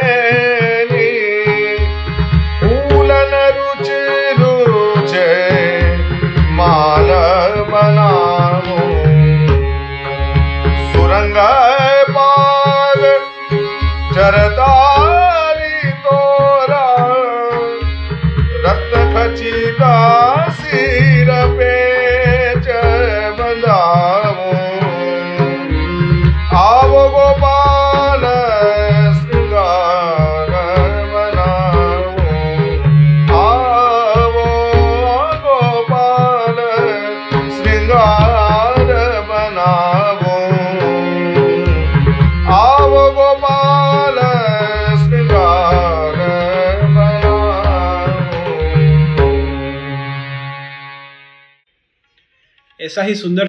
ऐसा 52.89 53.01
ही 53.01 53.15
सुंदर 53.15 53.47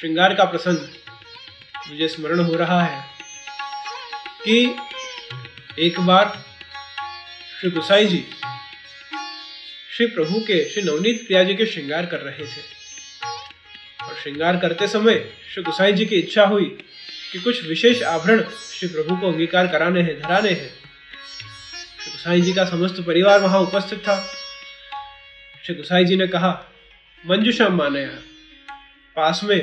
श्रृंगार 0.00 0.34
का 0.34 0.44
प्रसंग 0.44 0.78
मुझे 1.88 2.08
स्मरण 2.08 2.40
हो 2.40 2.54
रहा 2.54 2.82
है 2.82 3.04
कि 4.44 4.76
एक 5.78 6.00
बार 6.00 6.44
श्री 7.60 7.70
गुसाई 7.70 8.06
जी, 8.06 8.24
श्री 9.96 10.06
प्रभु 10.06 10.40
के, 10.40 10.70
श्री 10.70 10.82
नवनीत 10.82 11.26
प्रिया 11.26 11.44
जी 11.44 11.54
के 11.54 11.66
श्रृंगार 11.66 12.06
कर 12.06 12.20
रहे 12.20 12.46
थे। 12.46 12.62
और 14.04 14.14
श्रृंगार 14.22 14.56
करते 14.56 14.88
समय 14.88 15.14
श्री 15.54 15.62
गुसाई 15.62 15.92
जी 15.92 16.06
की 16.06 16.16
इच्छा 16.16 16.44
हुई 16.44 16.64
कि 17.32 17.38
कुछ 17.38 17.66
विशेष 17.66 18.02
आभरण 18.02 18.44
श्री 18.72 18.88
प्रभु 18.88 19.16
को 19.16 19.32
अंगीकार 19.32 19.66
कराने 19.66 20.00
हैं, 20.00 20.20
धराने 20.20 20.50
हैं। 20.50 20.74
श्री 22.00 22.10
गुसाई 22.10 22.40
जी 22.40 22.52
का 22.52 22.64
समस्त 22.64 23.00
परिवार 23.00 23.40
वहाँ 23.40 23.60
उपस्थित 23.60 23.98
था। 23.98 24.20
श्री 25.66 25.74
गुसाई 25.74 26.04
जी 26.04 26.16
ने 26.16 26.26
कहा, 26.26 26.70
मंजुषा 27.26 27.68
मानया 27.68 28.31
पास 29.16 29.40
में 29.44 29.58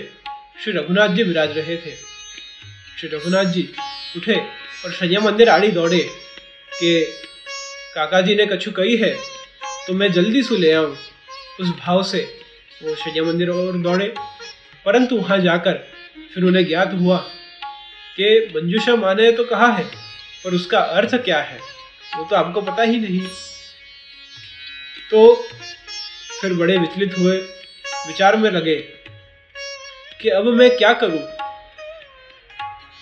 श्री 0.63 0.71
रघुनाथ 0.73 1.09
जी 1.09 1.23
विराज 1.23 1.57
रहे 1.57 1.75
थे। 1.77 1.91
श्री 2.99 3.09
रघुनाथ 3.09 3.45
जी 3.45 3.61
उठे 4.17 4.35
और 4.35 4.91
शैया 4.93 5.19
मंदिर 5.19 5.49
आड़ी 5.49 5.67
दौड़े 5.71 5.99
कि 6.71 7.01
काका 7.95 8.21
जी 8.21 8.35
ने 8.35 8.45
कछु 8.45 8.71
कही 8.71 8.95
है 8.97 9.13
तो 9.87 9.93
मैं 9.93 10.11
जल्दी 10.11 10.43
से 10.43 10.57
ले 10.57 10.71
आऊँ। 10.73 10.95
उस 11.59 11.69
भाव 11.77 12.03
से 12.03 12.21
वो 12.81 12.95
शैया 12.95 13.23
मंदिर 13.23 13.49
और 13.49 13.77
दौड़े। 13.79 14.13
परंतु 14.85 15.17
वहाँ 15.17 15.39
जाकर 15.39 15.73
फिर 16.33 16.43
उन्हें 16.43 16.65
ज्ञात 16.67 16.93
हुआ 16.93 17.17
कि 18.17 18.29
मंजूषा 18.55 18.95
माँ 18.95 19.15
ने 19.15 19.31
तो 19.31 19.43
कहा 19.45 19.71
है, 19.73 19.83
पर 20.43 20.53
उसका 20.53 20.79
अर्थ 20.79 21.15
क्या 21.15 21.41
है, 21.41 21.59
वो 22.17 22.27
तो 22.29 22.35
आपको 22.35 22.61
पता 22.61 22.83
ही 22.83 22.99
नहीं। 22.99 23.21
तो 25.11 25.35
फिर 26.41 26.53
बड़े 26.53 26.77
विचलित 26.77 27.17
हुए, 27.17 27.37
विचार 28.07 28.37
में 28.37 28.49
लगे 28.51 28.75
कि 30.19 30.29
अब 30.29 30.45
मैं 30.53 30.69
क्या 30.77 30.91
करूँ? 30.93 31.19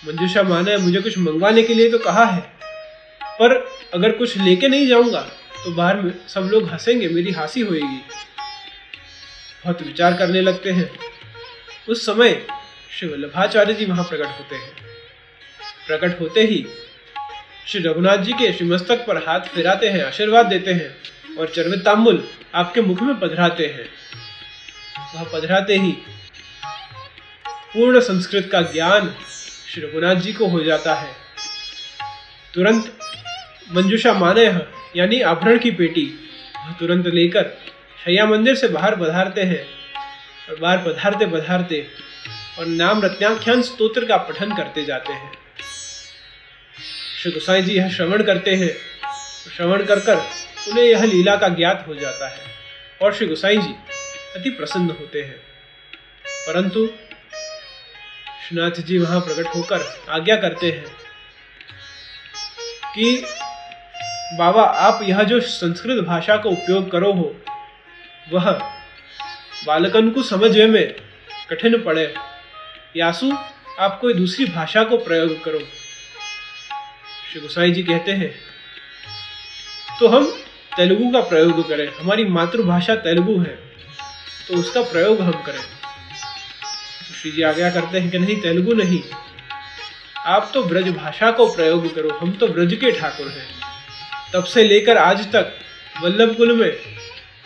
मंजूषा 0.06 0.42
माँ 0.42 0.62
ने 0.62 0.76
मुझे 0.76 1.00
कुछ 1.00 1.16
मंगवाने 1.18 1.62
के 1.62 1.74
लिए 1.74 1.90
तो 1.90 1.98
कहा 1.98 2.24
है, 2.24 2.40
पर 3.20 3.54
अगर 3.94 4.12
कुछ 4.12 4.36
लेके 4.36 4.68
नहीं 4.68 4.86
जाऊँगा 4.86 5.20
तो 5.54 5.70
बाहर 5.70 6.00
में 6.00 6.12
सब 6.28 6.48
लोग 6.52 6.68
हंसेंगे, 6.68 7.08
मेरी 7.08 7.32
हँसी 7.32 7.60
होएगी। 7.60 8.00
बहुत 9.64 9.82
विचार 9.82 10.16
करने 10.16 10.40
लगते 10.40 10.70
हैं। 10.70 10.90
उस 11.88 12.04
समय 12.06 12.32
श्री 12.90 13.08
वल्लभाचार्य 13.08 13.74
जी 13.74 13.84
वहाँ 13.84 14.04
प्रकट 14.04 14.38
होते 14.38 14.56
हैं। 14.56 14.70
प्रकट 15.86 16.20
होते 16.20 16.42
ही 16.42 16.64
श्री 17.66 17.82
रघुनाथ 17.82 18.18
जी 18.18 18.32
के 18.32 18.52
श्री 18.52 18.66
मस्तक 18.66 19.04
पर 19.06 19.16
हाथ 19.18 19.48
फिराते 19.54 19.88
हैं, 19.88 20.04
आशीर्वाद 20.04 20.46
देते 20.46 20.72
हैं, 20.72 21.36
और 21.38 21.48
चरविताम्बुल 21.48 22.22
आपके 22.54 22.80
मुख 22.80 23.02
में 23.02 23.18
पधराते 23.20 23.66
हैं। 23.66 23.88
वह 25.14 25.24
पधराते 25.32 25.76
ही 25.76 25.96
पूर्ण 27.74 28.00
संस्कृत 28.00 28.48
का 28.52 28.60
ज्ञान 28.60 29.14
श्री 29.72 29.82
रघुनाथ 29.82 30.14
जी 30.14 30.32
को 30.32 30.46
हो 30.46 30.60
जाता 30.60 30.94
है। 30.94 31.12
तुरंत 32.54 32.98
मंजुषा 33.72 34.12
माने 34.12 34.44
यानी 34.96 35.20
आभरण 35.20 35.58
की 35.58 35.70
पेटी, 35.70 36.06
तुरंत 36.80 37.06
लेकर 37.06 37.42
शैया 38.04 38.26
मंदिर 38.26 38.54
से 38.54 38.68
बाहर 38.68 38.96
पधारते 38.96 39.42
हैं 39.42 39.66
और 40.48 40.56
बाहर 40.60 40.78
पधारते 40.78 41.26
पधारते 41.26 41.86
और 42.58 42.66
नाम 42.66 43.02
रत्नाख्यान 43.04 43.62
स्तोत्र 43.62 44.04
का 44.04 44.16
पठन 44.16 44.56
करते 44.56 44.84
जाते 44.84 45.12
हैं। 45.12 45.32
श्री 47.22 47.32
गोसाई 47.32 47.62
जी 47.62 47.76
यह 47.76 47.90
श्रवण 47.90 48.22
करते 48.22 48.54
हैं। 48.54 48.76
श्रवण 49.56 49.84
कर 49.84 50.00
कर 50.00 50.16
उन्हें 50.68 50.84
यह 50.84 51.04
लीला 51.04 51.36
का 51.36 51.48
ज्ञात 51.48 51.84
हो 51.88 51.94
जाता 51.94 52.28
है 52.28 52.42
और 53.02 53.14
श्री 53.14 53.26
गोसाई 53.26 53.58
जी 53.58 53.74
अति 54.36 54.50
प्रसन्न 54.50 54.90
होते 55.00 55.22
हैं। 55.22 55.36
परंतु 56.46 56.90
श्रीनाथ 58.48 58.70
जी 58.70 58.98
वहाँ 58.98 59.20
प्रकट 59.20 59.46
होकर 59.56 59.80
आज्ञा 60.10 60.36
करते 60.36 60.70
हैं 60.70 60.84
कि, 62.94 63.24
बाबा, 64.38 64.62
आप 64.62 65.02
यह 65.02 65.22
जो 65.22 65.40
संस्कृत 65.40 66.04
भाषा 66.04 66.36
का 66.36 66.50
उपयोग 66.50 66.90
करो 66.90 67.12
हो, 67.12 67.34
वह 68.32 68.50
बालकन 69.66 70.10
को 70.10 70.22
समझने 70.22 70.66
में 70.66 70.94
कठिन 71.50 71.82
पड़े। 71.82 72.14
यासु, 72.96 73.32
आप 73.78 73.98
कोई 74.00 74.14
दूसरी 74.14 74.44
भाषा 74.46 74.84
को 74.84 74.98
प्रयोग 74.98 75.44
करो। 75.44 75.58
श्री 77.32 77.40
गोसाई 77.40 77.70
जी 77.70 77.82
कहते 77.82 78.12
हैं 78.12 78.34
तो 80.00 80.08
हम 80.08 80.30
तेलुगु 80.76 81.10
का 81.12 81.20
प्रयोग 81.20 81.68
करें। 81.68 81.88
हमारी 81.94 82.24
मातृभाषा 82.24 82.94
तेलुगु 82.96 83.40
है 83.40 83.56
तो 84.48 84.54
उसका 84.54 84.82
प्रयोग 84.82 85.20
हम 85.20 85.42
करें। 85.42 85.77
श्री 87.22 87.30
जी 87.30 87.42
आज्ञा 87.42 87.70
करते 87.70 87.98
हैं 87.98 88.10
कि 88.10 88.18
नहीं, 88.18 88.40
तेलुगु 88.40 88.72
नहीं। 88.72 89.02
आप 90.16 90.50
तो 90.54 90.62
ब्रज 90.64 90.88
भाषा 90.88 91.30
को 91.30 91.46
प्रयोग 91.54 91.94
करो, 91.94 92.10
हम 92.10 92.32
तो 92.32 92.48
ब्रज 92.48 92.74
के 92.74 92.90
ठाकुर 92.92 93.28
हैं। 93.28 93.46
तब 94.32 94.44
से 94.44 94.64
लेकर 94.64 94.96
आज 94.96 95.32
तक 95.32 95.52
वल्लभ 96.02 96.36
कुल 96.36 96.52
में 96.52 96.78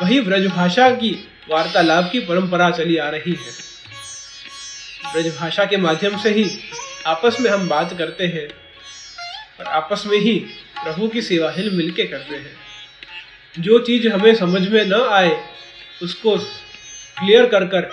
वही 0.02 0.20
ब्रज 0.20 0.46
भाषा 0.46 0.90
की 0.90 1.28
वार्तालाप 1.50 2.08
की 2.12 2.20
परंपरा 2.20 2.70
चली 2.70 2.96
आ 2.96 3.08
रही 3.08 3.32
है। 3.32 3.52
ब्रज 5.12 5.36
भाषा 5.36 5.64
के 5.64 5.76
माध्यम 5.76 6.18
से 6.18 6.30
ही 6.30 6.60
आपस 7.06 7.36
में 7.40 7.50
हम 7.50 7.68
बात 7.68 7.98
करते 7.98 8.26
हैं 8.26 8.48
और 9.60 9.66
आपस 9.66 10.02
में 10.06 10.18
ही 10.18 10.38
प्रभु 10.84 11.08
की 11.08 11.22
सेवा 11.22 11.50
हिल 11.50 11.70
मिल 11.70 11.90
के 11.90 12.04
करते 12.04 12.36
हैं। 12.36 12.56
जो 13.58 13.78
चीज़ 13.78 14.08
हमें 14.08 14.34
समझ 14.34 14.68
में 14.68 14.84
न 14.84 15.08
आए, 15.12 15.44
उसको 16.02 16.36
क्लियर 16.36 17.46
कर 17.46 17.64
कर, 17.64 17.90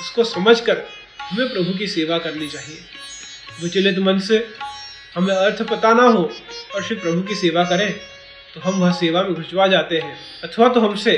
उसको 0.00 0.24
समझ 0.24 0.60
कर 0.60 0.97
हमें 1.30 1.48
प्रभु 1.48 1.72
की 1.78 1.86
सेवा 1.88 2.18
करनी 2.18 2.48
चाहिए। 2.48 2.78
विचलित 3.62 3.98
मन 3.98 4.18
से 4.20 4.46
हमें 5.14 5.34
अर्थ 5.34 5.62
पता 5.62 5.92
ना 5.94 6.02
हो 6.04 6.22
और 6.74 6.82
श्री 6.84 6.96
प्रभु 6.96 7.22
की 7.22 7.34
सेवा 7.36 7.64
करें 7.64 7.92
तो 8.54 8.60
हम 8.60 8.80
वह 8.80 8.92
सेवा 8.92 9.22
में 9.22 9.32
घुसवा 9.34 9.66
जाते 9.66 9.98
हैं, 9.98 10.16
अथवा 10.44 10.68
तो 10.68 10.80
हमसे 10.80 11.16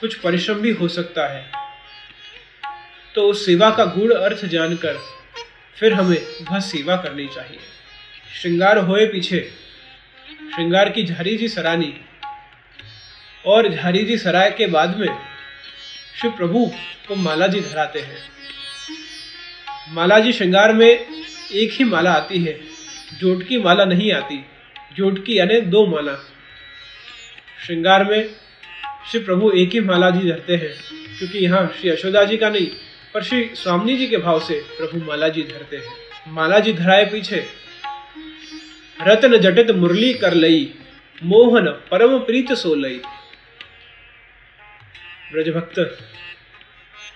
कुछ 0.00 0.14
परिश्रम 0.14 0.60
भी 0.60 0.70
हो 0.72 0.88
सकता 0.88 1.26
है। 1.26 1.44
तो 3.14 3.28
उस 3.28 3.44
सेवा 3.46 3.70
का 3.70 3.84
गूढ़ 3.86 4.12
अर्थ 4.12 4.44
जानकर 4.46 4.98
फिर 5.76 5.94
हमें 5.94 6.20
वह 6.42 6.60
सेवा 6.62 6.96
करनी 6.96 7.26
चाहिए। 7.26 7.58
श्रृंगार 8.32 8.78
होए 8.80 9.06
पीछे, 9.06 9.40
श्रृंगार 10.54 10.90
की 10.90 11.04
झारी 11.04 11.36
जी 11.36 11.48
सरानी 11.48 11.92
और 13.44 13.68
झारी 13.68 14.04
जी 14.04 14.18
सराय 14.18 14.50
के 14.50 14.66
बाद 14.68 14.96
में 14.96 15.08
श्री 16.20 16.30
प्रभु 16.30 16.64
को 17.08 17.16
माला 17.16 17.46
जी 17.46 17.60
धराते 17.62 18.00
हैं। 18.00 18.18
माला 19.86 20.18
जी 20.18 20.32
श्रृंगार 20.32 20.72
में 20.72 20.88
एक 20.88 21.72
ही 21.72 21.84
माला 21.84 22.12
आती 22.12 22.42
है। 22.44 22.52
जोट 23.20 23.42
की 23.48 23.58
माला 23.58 23.84
नहीं 23.84 24.12
आती 24.12 24.44
जोट 24.96 25.24
की 25.26 25.38
यानी 25.38 25.60
दो 25.62 25.86
माला। 25.86 26.14
श्रृंगार 27.66 28.04
में 28.04 28.28
श्री 29.10 29.20
प्रभु 29.20 29.50
एक 29.52 29.72
ही 29.72 29.80
माला 29.82 30.10
जी 30.10 30.30
धरते 30.30 30.54
हैं, 30.54 30.72
क्योंकि 31.18 31.38
यहाँ 31.38 31.66
श्री 31.72 31.90
यशोदा 31.90 32.24
जी 32.24 32.36
का 32.36 32.48
नहीं, 32.50 32.66
पर 33.14 33.22
श्री 33.22 33.44
स्वामी 33.54 33.96
जी 33.96 34.06
के 34.06 34.16
भाव 34.18 34.40
से 34.40 34.60
प्रभु 34.70 35.04
माला 35.06 35.28
जी 35.28 35.42
धरते 35.44 35.76
हैं। 35.76 36.32
माला 36.32 36.58
जी 36.58 36.72
धराए 36.72 37.04
पीछे, 37.04 37.44
रत्न 38.98 39.38
जटित 39.38 39.70
मुरली 39.72 40.12
कर 40.14 40.34
लई, 40.34 40.72
मोहन 41.22 41.66
परम 41.90 42.18
प्रीत 42.20 42.52
सो 42.54 42.74
लई। 42.76 43.00
ब्रज 45.32 45.48
भक्त 45.50 45.78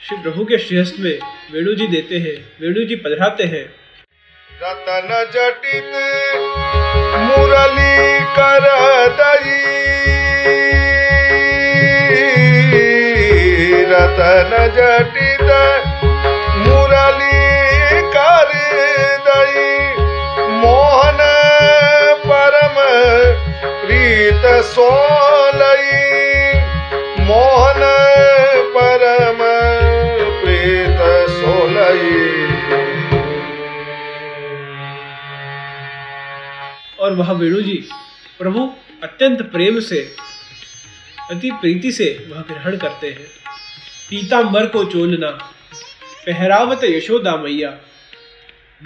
श्री 0.08 0.16
प्रभु 0.16 0.44
के 0.44 0.58
श्रेष्ठ 0.58 0.94
में 0.98 1.18
वेणु 1.54 1.74
जी 1.74 1.86
देते 1.86 2.14
हैं, 2.14 2.52
वेणु 2.60 2.84
जी 2.88 2.96
पधराते 2.96 3.44
हैं। 3.44 3.72
रतन 4.62 5.30
जटित 5.34 5.92
मुरली 7.18 8.20
कर 8.20 8.64
रतन 13.92 14.72
जटित 14.76 15.50
मुरली 16.68 17.40
कर 18.02 18.52
दई। 19.26 19.94
मोहन 20.50 21.18
परम 22.26 22.76
प्रीत 23.86 24.64
सोलई। 24.64 26.00
मोहन 27.24 27.82
परम 28.76 29.49
और 37.00 37.14
वह 37.14 37.32
वेणु 37.32 37.62
जी 37.62 37.88
प्रभु 38.38 38.74
अत्यंत 39.02 39.42
प्रेम 39.42 39.80
से, 39.80 40.16
अति 41.30 41.50
प्रीति 41.50 41.92
से 41.92 42.26
वह 42.28 42.40
ग्रहण 42.40 42.76
करते 42.76 43.06
हैं। 43.06 43.26
पीताम्बर 44.10 44.66
को 44.66 44.84
चोलना, 44.84 45.30
पहरावत 46.26 46.80
यशोदा 46.84 47.36
मैया, 47.36 47.78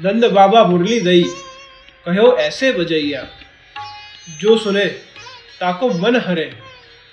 नंद 0.04 0.24
बाबा 0.24 0.64
मुरली 0.64 1.00
दई, 1.00 1.22
कहो 2.08 2.36
ऐसे 2.36 2.72
बजैया। 2.72 3.28
जो 4.40 4.58
सुने, 4.58 4.86
ताको 5.60 5.90
मन 5.90 6.16
हरे, 6.16 6.58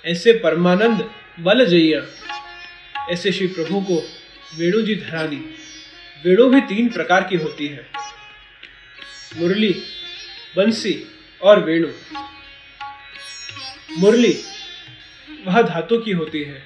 ऐसे 0.06 0.32
परमानंद 0.32 1.10
बल 1.40 1.66
जैया। 1.66 2.06
ऐसे 3.10 3.32
श्री 3.32 3.46
प्रभु 3.46 3.80
को 3.80 4.10
वेणु 4.58 4.82
जी 4.82 4.94
धरानी। 4.94 5.54
वेणु 6.24 6.48
भी 6.48 6.60
तीन 6.60 6.88
प्रकार 6.88 7.22
की 7.22 7.36
होती 7.36 7.66
है। 7.66 7.86
मुरली 9.36 9.82
बंसी 10.56 11.06
और 11.42 11.60
वेणु। 11.60 11.88
मुरली 13.98 14.44
वह 15.46 15.62
धातु 15.62 15.98
की 15.98 16.10
होती 16.10 16.42
है। 16.42 16.62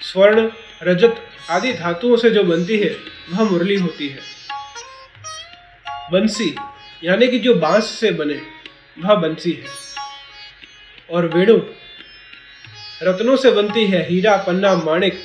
स्वर्ण, 0.00 0.50
रजत 0.82 1.28
आदि 1.50 1.72
धातुओं 1.72 2.16
से 2.16 2.30
जो 2.30 2.42
बनती 2.42 2.78
है, 2.78 2.96
वह 3.30 3.50
मुरली 3.50 3.74
होती 3.74 4.08
है। 4.08 4.18
बंसी, 6.12 6.56
यानी 7.04 7.28
कि 7.28 7.38
जो 7.38 7.54
बाँस 7.54 7.84
से 7.84 8.10
बने, 8.10 8.42
वह 8.98 9.14
बंसी 9.14 9.52
है। 9.52 9.66
और 11.10 11.26
वेणु, 11.26 11.60
रत्नों 13.02 13.36
से 13.36 13.50
बनती 13.50 13.86
है, 13.86 14.08
हीरा, 14.08 14.36
पन्ना, 14.36 14.74
माणिक 14.74 15.20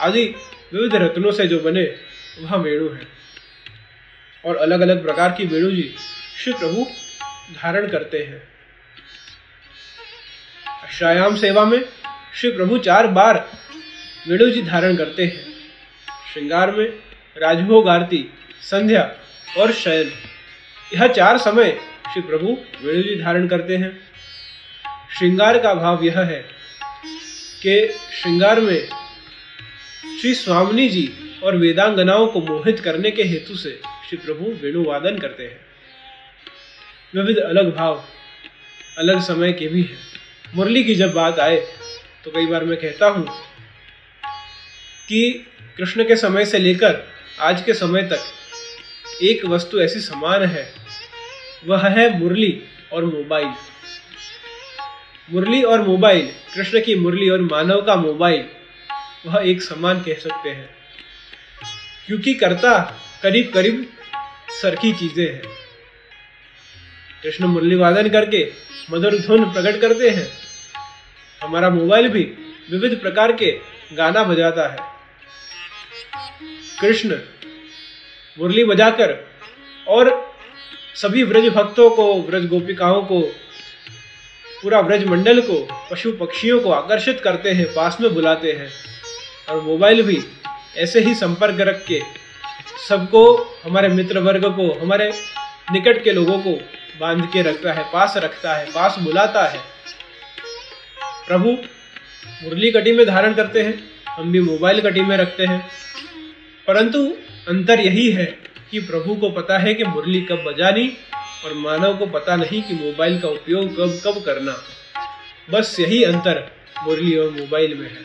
आदि 0.00 0.24
विविध 0.72 0.94
रत्नों 0.94 1.32
से 1.32 1.46
जो 1.46 1.60
बने, 1.60 1.82
वह 2.40 2.56
वेणु 2.56 2.88
है। 2.88 3.15
और 4.46 4.56
अलग 4.56 4.80
अलग 4.80 5.02
प्रकार 5.02 5.32
की 5.32 5.44
वेणु 5.44 5.70
जी 5.70 5.94
श्री 6.44 6.52
प्रभु 6.52 6.86
धारण 7.54 7.88
करते 7.88 8.18
हैं। 8.18 8.42
श्यायाम 10.92 11.36
सेवा 11.36 11.64
में 11.64 11.84
श्री 12.34 12.50
प्रभु 12.50 12.78
चार 12.78 13.06
बार 13.06 13.50
वेणु 14.28 14.50
जी 14.50 14.62
धारण 14.62 14.96
करते 14.96 15.24
हैं। 15.24 15.44
श्रृंगार 16.32 16.70
में 16.70 16.86
राजभोग 17.36 17.88
आरती, 17.88 18.24
संध्या 18.60 19.02
और 19.58 19.72
शयन। 19.72 20.12
यह 20.94 21.06
चार 21.08 21.38
समय 21.38 21.70
श्री 22.12 22.22
प्रभु 22.22 22.56
वेणु 22.82 23.02
जी 23.02 23.22
धारण 23.22 23.48
करते 23.48 23.76
हैं। 23.76 23.90
श्रृंगार 25.18 25.58
का 25.58 25.74
भाव 25.74 26.04
यह 26.04 26.20
है 26.20 26.44
कि 27.62 27.88
श्रृंगार 28.12 28.60
में 28.60 28.88
श्री 30.20 30.34
स्वामिनी 30.34 30.88
जी 30.88 31.12
और 31.44 31.56
वेदांगनाओं 31.56 32.26
को 32.26 32.40
मोहित 32.40 32.80
करने 32.80 33.10
के 33.10 33.22
हेतु 33.22 33.54
से 33.56 33.80
श्री 34.08 34.18
प्रभु 34.18 34.44
वेणुवादन 34.62 35.18
करते 35.18 35.44
हैं। 35.44 35.60
विविध 37.14 37.38
अलग 37.38 37.74
भाव, 37.76 38.04
अलग 38.98 39.20
समय 39.20 39.52
के 39.52 39.68
भी 39.68 39.82
हैं। 39.82 39.98
मुरली 40.54 40.84
की 40.84 40.94
जब 40.94 41.12
बात 41.12 41.38
आए 41.38 41.56
तो 42.24 42.30
कई 42.30 42.46
बार 42.46 42.64
मैं 42.64 42.76
कहता 42.76 43.06
हूँ 43.06 43.26
कि 45.08 45.46
कृष्ण 45.76 46.04
के 46.04 46.16
समय 46.16 46.44
से 46.44 46.58
लेकर 46.58 47.02
आज 47.40 47.62
के 47.62 47.74
समय 47.74 48.02
तक 48.02 48.20
एक 49.22 49.44
वस्तु 49.44 49.80
ऐसी 49.80 50.00
समान 50.00 50.42
है, 50.42 50.72
वह 51.66 51.88
है 51.88 52.18
मुरली 52.18 52.62
और 52.92 53.04
मोबाइल। 53.04 53.52
मुरली 55.30 55.62
और 55.62 55.82
मोबाइल, 55.82 56.32
कृष्ण 56.54 56.84
की 56.84 56.94
मुरली 56.94 57.28
और 57.30 57.40
मानव 57.40 57.82
का 57.82 57.94
मोबाइल, 57.96 58.44
वह 59.26 59.42
एक 59.50 59.62
समान 59.62 60.00
कह 60.00 60.14
सकते 60.14 60.50
हैं। 60.50 60.70
क्योंकि 62.06 62.34
कर्ता 62.34 63.02
करीब 63.22 63.50
करीब 63.54 63.92
सरखी 64.62 64.92
चीज़ें 64.92 65.26
हैं। 65.26 65.42
कृष्ण 67.22 67.46
मुरली 67.46 67.74
वादन 67.74 68.08
करके 68.08 68.52
मधुर 68.90 69.18
धुन 69.18 69.44
प्रकट 69.44 69.80
करते 69.80 70.08
हैं। 70.10 70.28
हमारा 71.42 71.70
मोबाइल 71.70 72.08
भी 72.08 72.22
विविध 72.70 73.00
प्रकार 73.00 73.32
के 73.32 73.50
गाना 73.92 74.22
बजाता 74.24 74.68
है। 74.68 74.78
कृष्ण 76.80 77.18
मुरली 78.38 78.64
बजाकर 78.64 79.14
और 79.88 80.34
सभी 80.94 81.22
व्रज 81.22 81.48
भक्तों 81.48 81.90
को, 81.90 82.22
व्रज 82.22 82.46
गोपिकाओं 82.46 83.02
को, 83.02 83.20
पूरा 84.62 84.80
व्रज 84.80 85.04
मंडल 85.04 85.40
को, 85.40 85.88
पशु 85.90 86.12
पक्षियों 86.12 86.60
को 86.60 86.70
आकर्षित 86.70 87.20
करते 87.20 87.50
हैं, 87.50 87.66
पास 87.74 87.96
में 88.00 88.14
बुलाते 88.14 88.52
हैं। 88.52 88.70
और 89.48 89.60
मोबाइल 89.60 90.02
भी 90.02 90.18
ऐसे 90.76 91.00
ही 91.00 91.14
संपर्क 91.14 91.60
रख 91.60 91.84
के 91.86 92.00
सबको, 92.78 93.36
हमारे 93.64 93.88
मित्र 93.88 94.18
वर्ग 94.18 94.44
को, 94.44 94.78
हमारे 94.80 95.12
निकट 95.72 96.04
के 96.04 96.12
लोगों 96.12 96.38
को 96.38 96.60
बाँध 97.00 97.30
के 97.32 97.42
रखता 97.42 97.72
है, 97.72 97.84
पास 97.92 98.14
रखता 98.16 98.54
है, 98.54 98.66
पास 98.66 98.96
बुलाता 98.98 99.44
है। 99.44 99.60
प्रभु, 101.28 101.50
मुरली 102.42 102.72
कटी 102.72 102.92
में 102.92 103.06
धारण 103.06 103.34
करते 103.34 103.62
हैं, 103.62 103.90
हम 104.08 104.32
भी 104.32 104.40
मोबाइल 104.40 104.80
कटी 104.80 105.00
में 105.00 105.16
रखते 105.16 105.46
हैं। 105.46 105.70
परंतु 106.66 107.14
अंतर 107.48 107.80
यही 107.80 108.10
है 108.10 108.38
कि 108.70 108.80
प्रभु 108.80 109.14
को 109.14 109.30
पता 109.30 109.58
है 109.58 109.74
कि 109.74 109.84
मुरली 109.84 110.20
कब 110.20 110.36
बजानी 110.36 110.96
और 111.44 111.54
मानव 111.54 111.96
को 111.96 112.06
पता 112.06 112.36
नहीं 112.36 112.62
कि 112.62 112.74
मोबाइल 112.74 113.20
का 113.20 113.28
उपयोग 113.28 113.76
कब 113.76 114.00
कब 114.04 114.22
करना। 114.22 114.62
बस 115.50 115.76
यही 115.80 116.04
अंतर 116.04 116.52
मुरली 116.84 117.18
और 117.18 117.30
मोबाइल 117.30 117.74
में 117.74 117.90
है। 117.90 118.04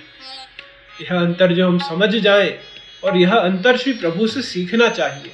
यह 1.02 1.22
अंतर 1.22 1.54
जो 1.54 1.68
हम 1.68 1.78
समझ 1.78 2.10
जाएँ 2.10 2.60
और 3.04 3.18
यह 3.18 3.36
अंतर 3.36 3.78
श्री 3.78 3.94
प्रभु 3.94 4.28
से 4.28 4.42
सीखना 4.42 4.90
चाहिए। 4.90 5.32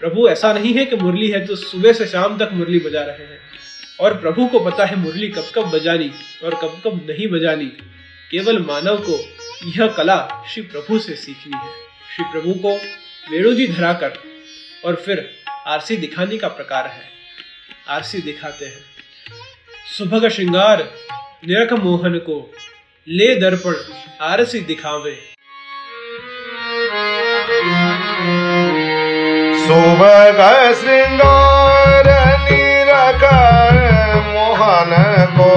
प्रभु, 0.00 0.28
ऐसा 0.28 0.52
नहीं 0.52 0.74
है 0.74 0.86
कि 0.86 0.96
मुरली 0.96 1.30
है 1.30 1.46
तो 1.46 1.56
सुबह 1.56 1.92
से 1.92 2.06
शाम 2.06 2.38
तक 2.38 2.50
मुरली 2.52 2.78
बजा 2.78 3.00
रहे 3.00 3.26
हैं। 3.26 3.40
और 4.00 4.18
प्रभु 4.18 4.46
को 4.46 4.60
पता 4.60 4.84
है 4.84 4.96
मुरली 4.96 5.28
कब 5.28 5.50
कब 5.54 5.62
बजानी 5.62 6.10
और 6.44 6.54
कब 6.54 6.82
कब 6.84 7.06
नहीं 7.10 7.28
बजानी। 7.28 7.66
केवल 8.30 8.58
मानव 8.58 8.96
को 9.10 9.36
यह 9.64 9.86
कला 9.86 10.44
श्री 10.50 10.62
प्रभु 10.62 10.98
से 10.98 11.14
सीखनी 11.14 11.56
है। 11.56 11.72
श्री 12.16 12.24
प्रभु 12.32 12.54
को 12.54 12.76
वेणु 13.30 13.54
जी 13.54 13.66
धरा 13.66 13.92
कर 13.92 14.12
और 14.84 14.94
फिर 14.96 15.30
आरसी 15.66 15.96
दिखाने 15.96 16.38
का 16.38 16.48
प्रकार 16.48 16.86
है। 16.86 17.02
आरसी 17.88 18.18
दिखाते 18.18 18.64
हैं। 18.64 18.84
सुभग 19.98 20.28
श्रृंगार 20.28 20.92
निरख 21.46 21.72
मोहन 21.72 22.18
को, 22.18 22.54
ले 23.08 23.36
दर्पण 23.36 23.74
आरसी 24.20 24.60
दिखावे। 24.60 25.29
सुभग 29.66 30.74
श्रृंगार 30.80 32.04
निरख 32.40 33.24
मोहन 34.26 34.92
को 35.30 35.50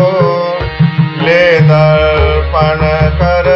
ले 1.25 1.59
दर्पण 1.59 2.80
कर 3.17 3.47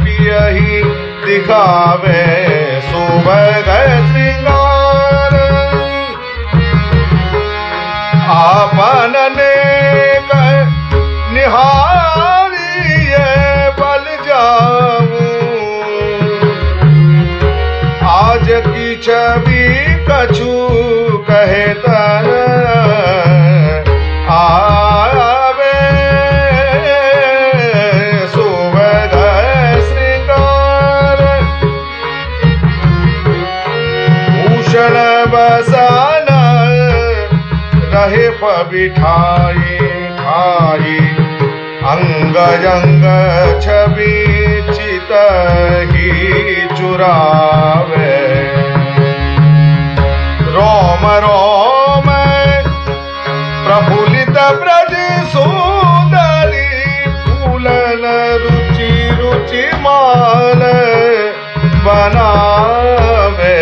पियही 0.00 0.84
दिखावे। 1.26 2.46
सुभग 2.80 3.68
श्रृंगार। 4.08 5.34
आपन 8.30 9.12
की 18.66 18.96
छवि 19.02 19.64
कछु 20.08 20.52
कहता 21.28 22.02
आवे 24.36 25.72
सुबह 28.34 29.16
श्रृंगार 29.88 31.22
भूषण 34.36 34.96
बसान 35.34 36.26
रहे 37.94 38.28
बिठाई 38.72 39.78
खाई 40.22 40.98
अंग 41.92 42.36
अंग 42.74 43.04
छवि 43.62 44.14
चित 44.72 45.12
ही 45.92 46.66
चुरावे 46.76 47.85
रोम 51.24 52.08
प्रफुल्लित 53.66 54.38
ब्रज 54.62 54.94
सुंदरी 55.32 56.66
फूलन 57.24 58.04
रुचि 58.42 58.90
रुचि 59.20 59.64
माल 59.84 60.62
बनावे 61.86 63.54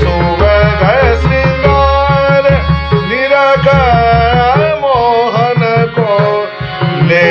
सुबह 0.00 0.82
श्रृंगार 1.22 2.48
निरख 3.10 3.68
मोहन 4.82 5.62
को 5.98 6.18
ले 7.08 7.24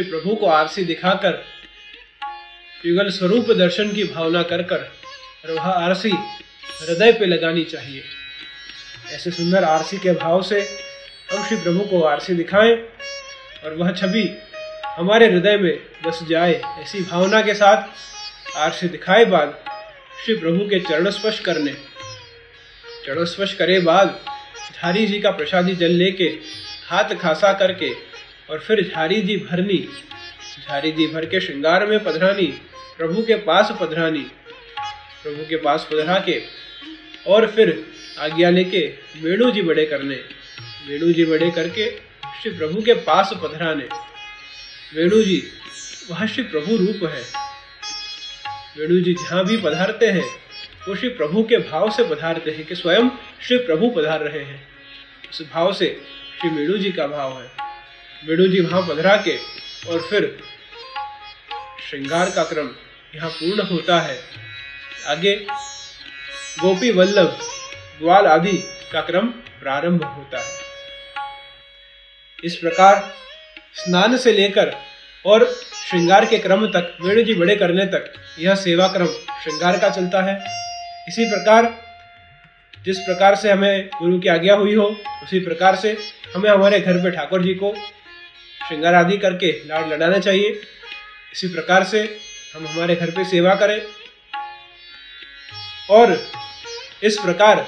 श्री 0.00 0.10
प्रभु 0.10 0.34
को 0.34 0.46
आरसी 0.46 0.84
दिखाकर 0.84 1.32
युगल 2.86 3.08
स्वरूप 3.10 3.50
दर्शन 3.50 3.92
की 3.92 4.04
भावना 4.04 4.42
कर 4.42 4.62
कर 4.62 4.88
वह 5.48 5.60
आरसी 5.60 6.10
हृदय 6.10 7.12
पे 7.12 7.26
लगानी 7.26 7.64
चाहिए। 7.64 8.02
ऐसे 9.12 9.30
सुंदर 9.30 9.64
आरसी 9.64 9.98
के 9.98 10.12
भाव 10.12 10.42
से 10.42 10.60
हम 11.32 11.46
श्री 11.48 11.56
प्रभु 11.56 11.80
को 11.80 12.02
आरसी 12.02 12.34
दिखाएँ 12.34 12.74
और 13.64 13.74
वह 13.74 13.92
छवि 13.92 14.24
हमारे 14.86 15.30
हृदय 15.30 15.56
में 15.56 15.72
बस 16.06 16.20
जाए। 16.30 16.54
ऐसी 16.78 17.02
भावना 17.02 17.42
के 17.42 17.54
साथ 17.54 18.56
आरसी 18.56 18.88
दिखाए 18.88 19.24
बाद 19.24 19.58
श्री 20.24 20.36
प्रभु 20.36 20.64
के 20.64 20.80
चरण 20.80 21.10
स्पर्श 21.10 21.40
करने। 21.40 21.72
चरण 23.06 23.24
स्पर्श 23.24 23.54
करे 23.54 23.80
बाद 23.80 24.20
धारी 24.82 25.06
जी 25.06 25.20
का 25.20 25.30
प्रसादी 25.30 25.76
जल 25.76 25.90
लेके 25.94 26.38
हाथ 26.88 27.14
खासा 27.14 27.52
करके 27.52 28.09
और 28.50 28.58
फिर 28.58 28.92
झारी 28.94 29.22
जी 29.22 29.36
भरनी। 29.36 29.88
झारी 30.68 30.92
जी 30.92 31.06
भर 31.06 31.26
के 31.26 31.40
श्रृंगार 31.40 31.86
में 31.86 32.04
पधरानी, 32.04 32.46
प्रभु 32.98 33.22
के 33.22 33.34
पास 33.34 33.72
पधरानी, 33.80 34.26
प्रभु 35.22 35.48
के 35.48 35.56
पास 35.56 35.88
पधरा 35.92 36.18
के, 36.18 36.42
और 37.26 37.46
फिर 37.46 37.86
आज्ञा 38.18 38.50
लेके 38.50 38.94
वेणु 39.22 39.50
जी 39.50 39.62
बड़े 39.62 39.86
करने। 39.86 40.14
वेणु 40.88 41.12
जी 41.12 41.24
बड़े 41.24 41.50
करके 41.50 41.90
श्री 42.42 42.50
प्रभु 42.50 42.82
के 42.82 42.94
पास 42.94 43.30
पधराने। 43.42 43.88
वेणु 44.94 45.22
जी, 45.22 45.42
वह 46.10 46.26
श्री 46.26 46.42
प्रभु 46.42 46.76
रूप 46.76 47.10
है। 47.10 47.24
वेणु 48.78 49.00
जी 49.00 49.14
जहाँ 49.14 49.44
भी 49.44 49.56
पधारते 49.56 50.06
हैं, 50.06 50.26
वो 50.88 50.94
श्री 50.94 51.08
प्रभु 51.08 51.42
के 51.42 51.56
भाव 51.58 51.90
से 51.90 52.04
पधारते 52.04 52.50
हैं 52.50 52.66
कि 52.66 52.74
स्वयं 52.74 53.08
श्री 53.42 53.56
प्रभु 53.56 53.90
पधार 53.90 54.20
रहे 54.20 54.44
हैं। 54.44 54.68
उस 55.30 55.42
भाव 55.52 55.72
से 55.72 56.00
श्री 56.40 56.50
वेणु 56.50 56.78
जी 56.78 56.92
का 56.92 57.06
भाव 57.06 57.42
है। 57.42 57.69
वेणु 58.28 58.46
जी 58.46 58.60
वहाँ 58.60 58.82
पधरा 58.82 59.16
के 59.16 59.36
और 59.88 60.00
फिर 60.00 60.24
श्रृंगार 61.88 62.30
का 62.30 62.42
क्रम 62.44 62.68
यहाँ 63.14 63.30
पूर्ण 63.30 63.62
होता 63.62 64.00
है। 64.00 64.16
आगे 65.06 65.34
गोपी 66.60 66.90
वल्लभ, 66.90 67.38
ग्वाल 67.98 68.26
आदि 68.26 68.52
का 68.92 69.00
क्रम 69.00 69.26
प्रारंभ 69.60 70.04
होता 70.04 70.38
है। 70.38 70.58
इस 72.44 72.56
प्रकार 72.56 73.14
स्नान 73.74 74.16
से 74.16 74.32
लेकर 74.32 74.74
और 75.26 75.44
श्रृंगार 75.88 76.24
के 76.24 76.38
क्रम 76.38 76.66
तक, 76.66 76.96
वेणु 77.00 77.22
जी 77.22 77.34
बड़े 77.34 77.56
करने 77.56 77.86
तक 77.86 78.12
यह 78.38 78.54
सेवा 78.54 78.88
क्रम 78.88 79.06
श्रृंगार 79.42 79.78
का 79.78 79.88
चलता 79.88 80.22
है। 80.22 80.36
इसी 81.08 81.30
प्रकार 81.30 81.74
जिस 82.84 82.98
प्रकार 82.98 83.34
से 83.34 83.50
हमें 83.50 83.88
गुरु 83.88 84.18
की 84.18 84.28
आज्ञा 84.28 84.54
हुई 84.54 84.74
हो, 84.74 84.84
उसी 85.22 85.40
प्रकार 85.40 85.76
से 85.76 85.96
हमें 86.34 86.50
हमारे 86.50 86.80
घर 86.80 86.96
पे 86.96 87.10
ठाकुर 87.10 87.42
जी 87.42 87.54
को 87.54 87.74
श्रृंगार 88.70 88.94
आदि 88.94 89.16
करके 89.18 89.50
लाड 89.66 89.92
लड़ाना 89.92 90.18
चाहिए। 90.18 90.50
इसी 91.32 91.46
प्रकार 91.48 91.84
से 91.84 92.00
हम 92.54 92.66
हमारे 92.66 92.94
घर 92.94 93.10
पे 93.10 93.24
सेवा 93.24 93.54
करें। 93.54 93.80
और 95.90 96.12
इस 97.02 97.18
प्रकार 97.18 97.66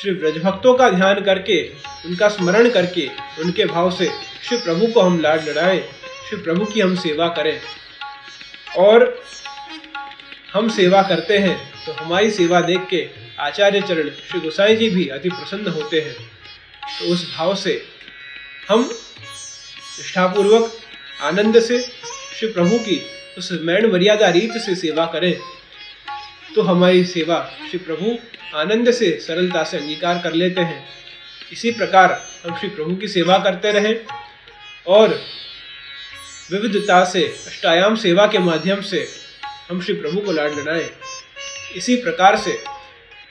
श्री 0.00 0.12
ब्रजभक्तों 0.12 0.74
का 0.74 0.88
ध्यान 0.90 1.20
करके, 1.20 1.62
उनका 2.06 2.28
स्मरण 2.28 2.68
करके, 2.70 3.08
उनके 3.38 3.64
भाव 3.64 3.90
से 3.90 4.10
श्री 4.48 4.58
प्रभु 4.58 4.86
को 4.86 5.00
हम 5.00 5.20
लाड 5.20 5.48
लड़ाएँ, 5.48 5.80
श्री 6.28 6.38
प्रभु 6.38 6.64
की 6.64 6.80
हम 6.80 6.96
सेवा 6.96 7.28
करें। 7.28 7.60
और 8.78 9.22
हम 10.52 10.68
सेवा 10.68 11.02
करते 11.02 11.38
हैं 11.38 11.56
तो 11.86 11.92
हमारी 11.92 12.30
सेवा 12.30 12.60
देख 12.60 12.86
के 12.90 13.08
आचार्य 13.38 13.80
चरण 13.80 14.10
श्री 14.10 14.40
गोसाई 14.40 14.76
जी 14.76 14.90
भी 14.90 15.08
अति 15.08 15.28
प्रसन्न 15.28 15.70
होते 15.70 16.00
हैं। 16.00 16.14
तो 16.98 17.12
उस 17.12 17.34
भाव 17.36 17.54
से 17.56 17.82
हम 18.68 18.90
निष्ठापूर्वक, 20.00 20.72
आनंद 21.22 21.60
से, 21.60 21.82
श्री 22.38 22.48
प्रभु 22.48 22.78
की 22.78 23.02
उस 23.38 23.52
मैण 23.52 23.92
मर्यादा 23.92 24.28
रीत 24.28 24.52
से 24.52 24.74
सेवा 24.74 25.06
करें। 25.06 25.40
तो 26.54 26.62
हमारी 26.62 27.04
सेवा 27.04 27.50
श्री 27.70 27.78
प्रभु 27.78 28.16
आनंद 28.58 28.90
से, 28.90 29.18
सरलता 29.20 29.64
से 29.64 29.78
अंगीकार 29.78 30.18
कर 30.18 30.32
लेते 30.32 30.60
हैं। 30.60 30.88
इसी 31.52 31.70
प्रकार 31.70 32.26
हम 32.46 32.58
श्री 32.58 32.68
प्रभु 32.68 32.96
की 32.96 33.08
सेवा 33.08 33.38
करते 33.38 33.72
रहें 33.72 34.00
और 34.86 35.20
विविधता 36.50 37.04
से, 37.04 37.24
अष्टायाम 37.46 37.96
सेवा 37.96 38.26
के 38.26 38.38
माध्यम 38.38 38.80
से 38.80 39.08
हम 39.70 39.82
श्री 39.82 39.94
प्रभु 39.94 40.20
को 40.20 40.32
लाड 40.32 40.58
लड़ाएँ 40.58 40.90
इसी 41.76 41.96
प्रकार 41.96 42.36
से 42.36 42.52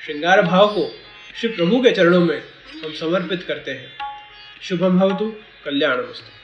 श्रृंगार 0.06 0.42
भाव 0.42 0.68
को 0.68 0.96
श्री 1.40 1.50
प्रभु 1.50 1.82
के 1.82 1.92
चरणों 1.92 2.26
में 2.26 2.44
हम 2.84 2.94
समर्पित 2.94 3.44
करते 3.44 3.72
हैं। 3.72 3.98
शुभम 4.62 5.00
भवतु 5.00 5.34
कल्याण 5.66 5.98
वस्तु 5.98 6.39